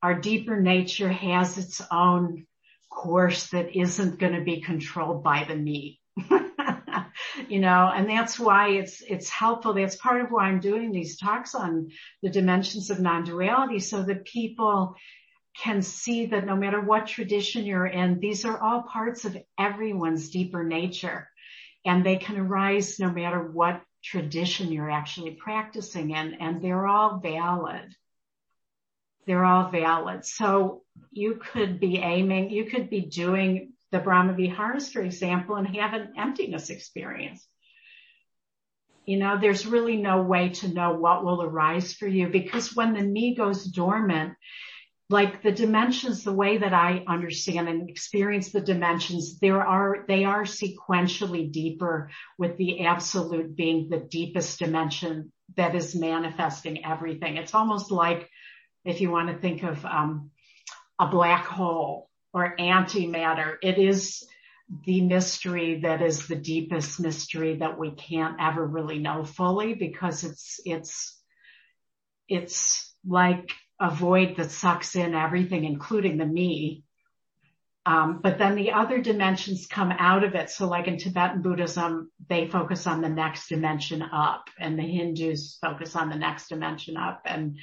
[0.01, 2.45] our deeper nature has its own
[2.89, 5.98] course that isn't going to be controlled by the me.
[7.47, 9.73] You know, and that's why it's, it's helpful.
[9.73, 11.89] That's part of why I'm doing these talks on
[12.21, 14.95] the dimensions of non-duality so that people
[15.57, 20.29] can see that no matter what tradition you're in, these are all parts of everyone's
[20.29, 21.29] deeper nature
[21.85, 27.19] and they can arise no matter what tradition you're actually practicing in and they're all
[27.19, 27.93] valid.
[29.25, 30.25] They're all valid.
[30.25, 35.67] So you could be aiming, you could be doing the Brahma Viharas, for example, and
[35.75, 37.45] have an emptiness experience.
[39.05, 42.93] You know, there's really no way to know what will arise for you because when
[42.93, 44.33] the me goes dormant,
[45.09, 50.25] like the dimensions, the way that I understand and experience the dimensions, there are, they
[50.25, 57.37] are sequentially deeper with the absolute being the deepest dimension that is manifesting everything.
[57.37, 58.29] It's almost like
[58.85, 60.29] if you want to think of, um,
[60.99, 63.55] a black hole or antimatter.
[63.61, 64.23] It is
[64.85, 70.23] the mystery that is the deepest mystery that we can't ever really know fully because
[70.23, 71.19] it's, it's,
[72.27, 73.49] it's like
[73.79, 76.83] a void that sucks in everything, including the me.
[77.85, 80.51] Um, but then the other dimensions come out of it.
[80.51, 85.57] So like in Tibetan Buddhism, they focus on the next dimension up and the Hindus
[85.59, 87.57] focus on the next dimension up and,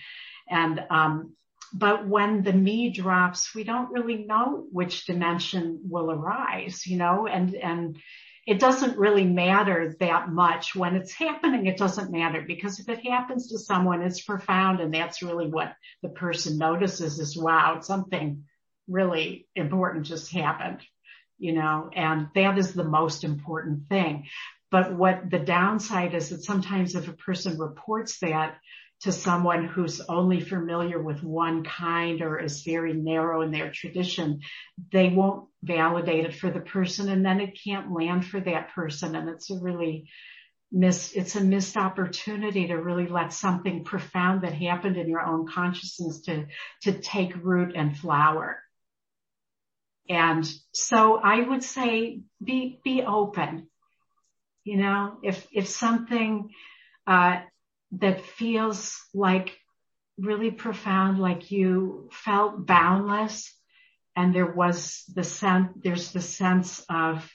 [0.51, 1.37] and, um,
[1.73, 7.27] but when the me drops, we don't really know which dimension will arise, you know,
[7.27, 7.99] and, and
[8.47, 11.67] it doesn't really matter that much when it's happening.
[11.67, 14.81] It doesn't matter because if it happens to someone, it's profound.
[14.81, 18.45] And that's really what the person notices is wow, something
[18.87, 20.81] really important just happened,
[21.39, 24.27] you know, and that is the most important thing.
[24.71, 28.59] But what the downside is that sometimes if a person reports that,
[29.02, 34.40] to someone who's only familiar with one kind or is very narrow in their tradition,
[34.90, 39.14] they won't validate it for the person and then it can't land for that person.
[39.14, 40.09] And it's a really
[40.73, 45.47] missed, it's a missed opportunity to really let something profound that happened in your own
[45.47, 46.47] consciousness to,
[46.82, 48.62] to take root and flower.
[50.09, 53.68] And so I would say be, be open.
[54.64, 56.51] You know, if, if something,
[57.06, 57.40] uh,
[57.98, 59.56] that feels like
[60.18, 63.52] really profound, like you felt boundless
[64.14, 67.31] and there was the sense, there's the sense of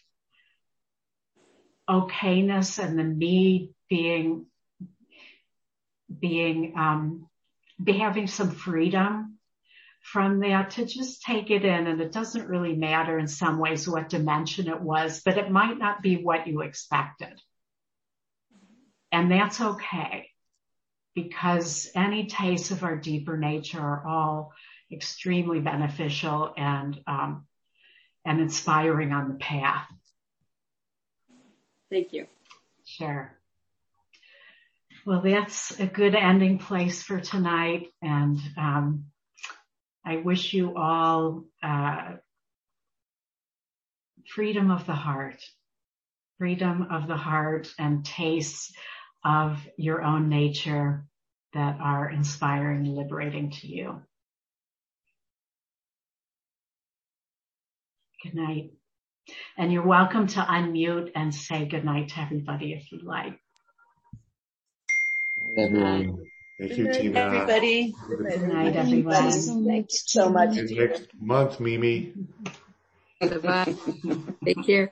[1.89, 4.47] okayness and the me being,
[6.19, 7.27] being, um,
[7.81, 9.38] be having some freedom
[10.01, 13.88] from that to just take it in and it doesn't really matter in some ways
[13.88, 17.39] what dimension it was, but it might not be what you expected.
[19.11, 20.31] And that's okay
[21.15, 24.53] because any tastes of our deeper nature are all
[24.91, 27.45] extremely beneficial and, um,
[28.25, 29.88] and inspiring on the path.
[31.89, 32.27] Thank you.
[32.85, 33.38] Sure.
[35.05, 37.88] Well, that's a good ending place for tonight.
[38.01, 39.05] And um,
[40.05, 42.15] I wish you all uh,
[44.27, 45.43] freedom of the heart,
[46.38, 48.73] freedom of the heart and tastes
[49.23, 51.06] of your own nature
[51.53, 54.02] that are inspiring and liberating to you.
[58.23, 58.72] Good night.
[59.57, 63.39] And you're welcome to unmute and say good night to everybody if you'd like.
[65.57, 66.27] Everyone.
[66.60, 67.19] Thank Good you, night, Tina.
[67.19, 67.95] everybody.
[68.07, 69.31] Good night, everyone.
[69.31, 70.56] Thank you so much.
[70.56, 72.14] Next month, Mimi.
[73.19, 73.76] Bye-bye.
[74.45, 74.91] Take care.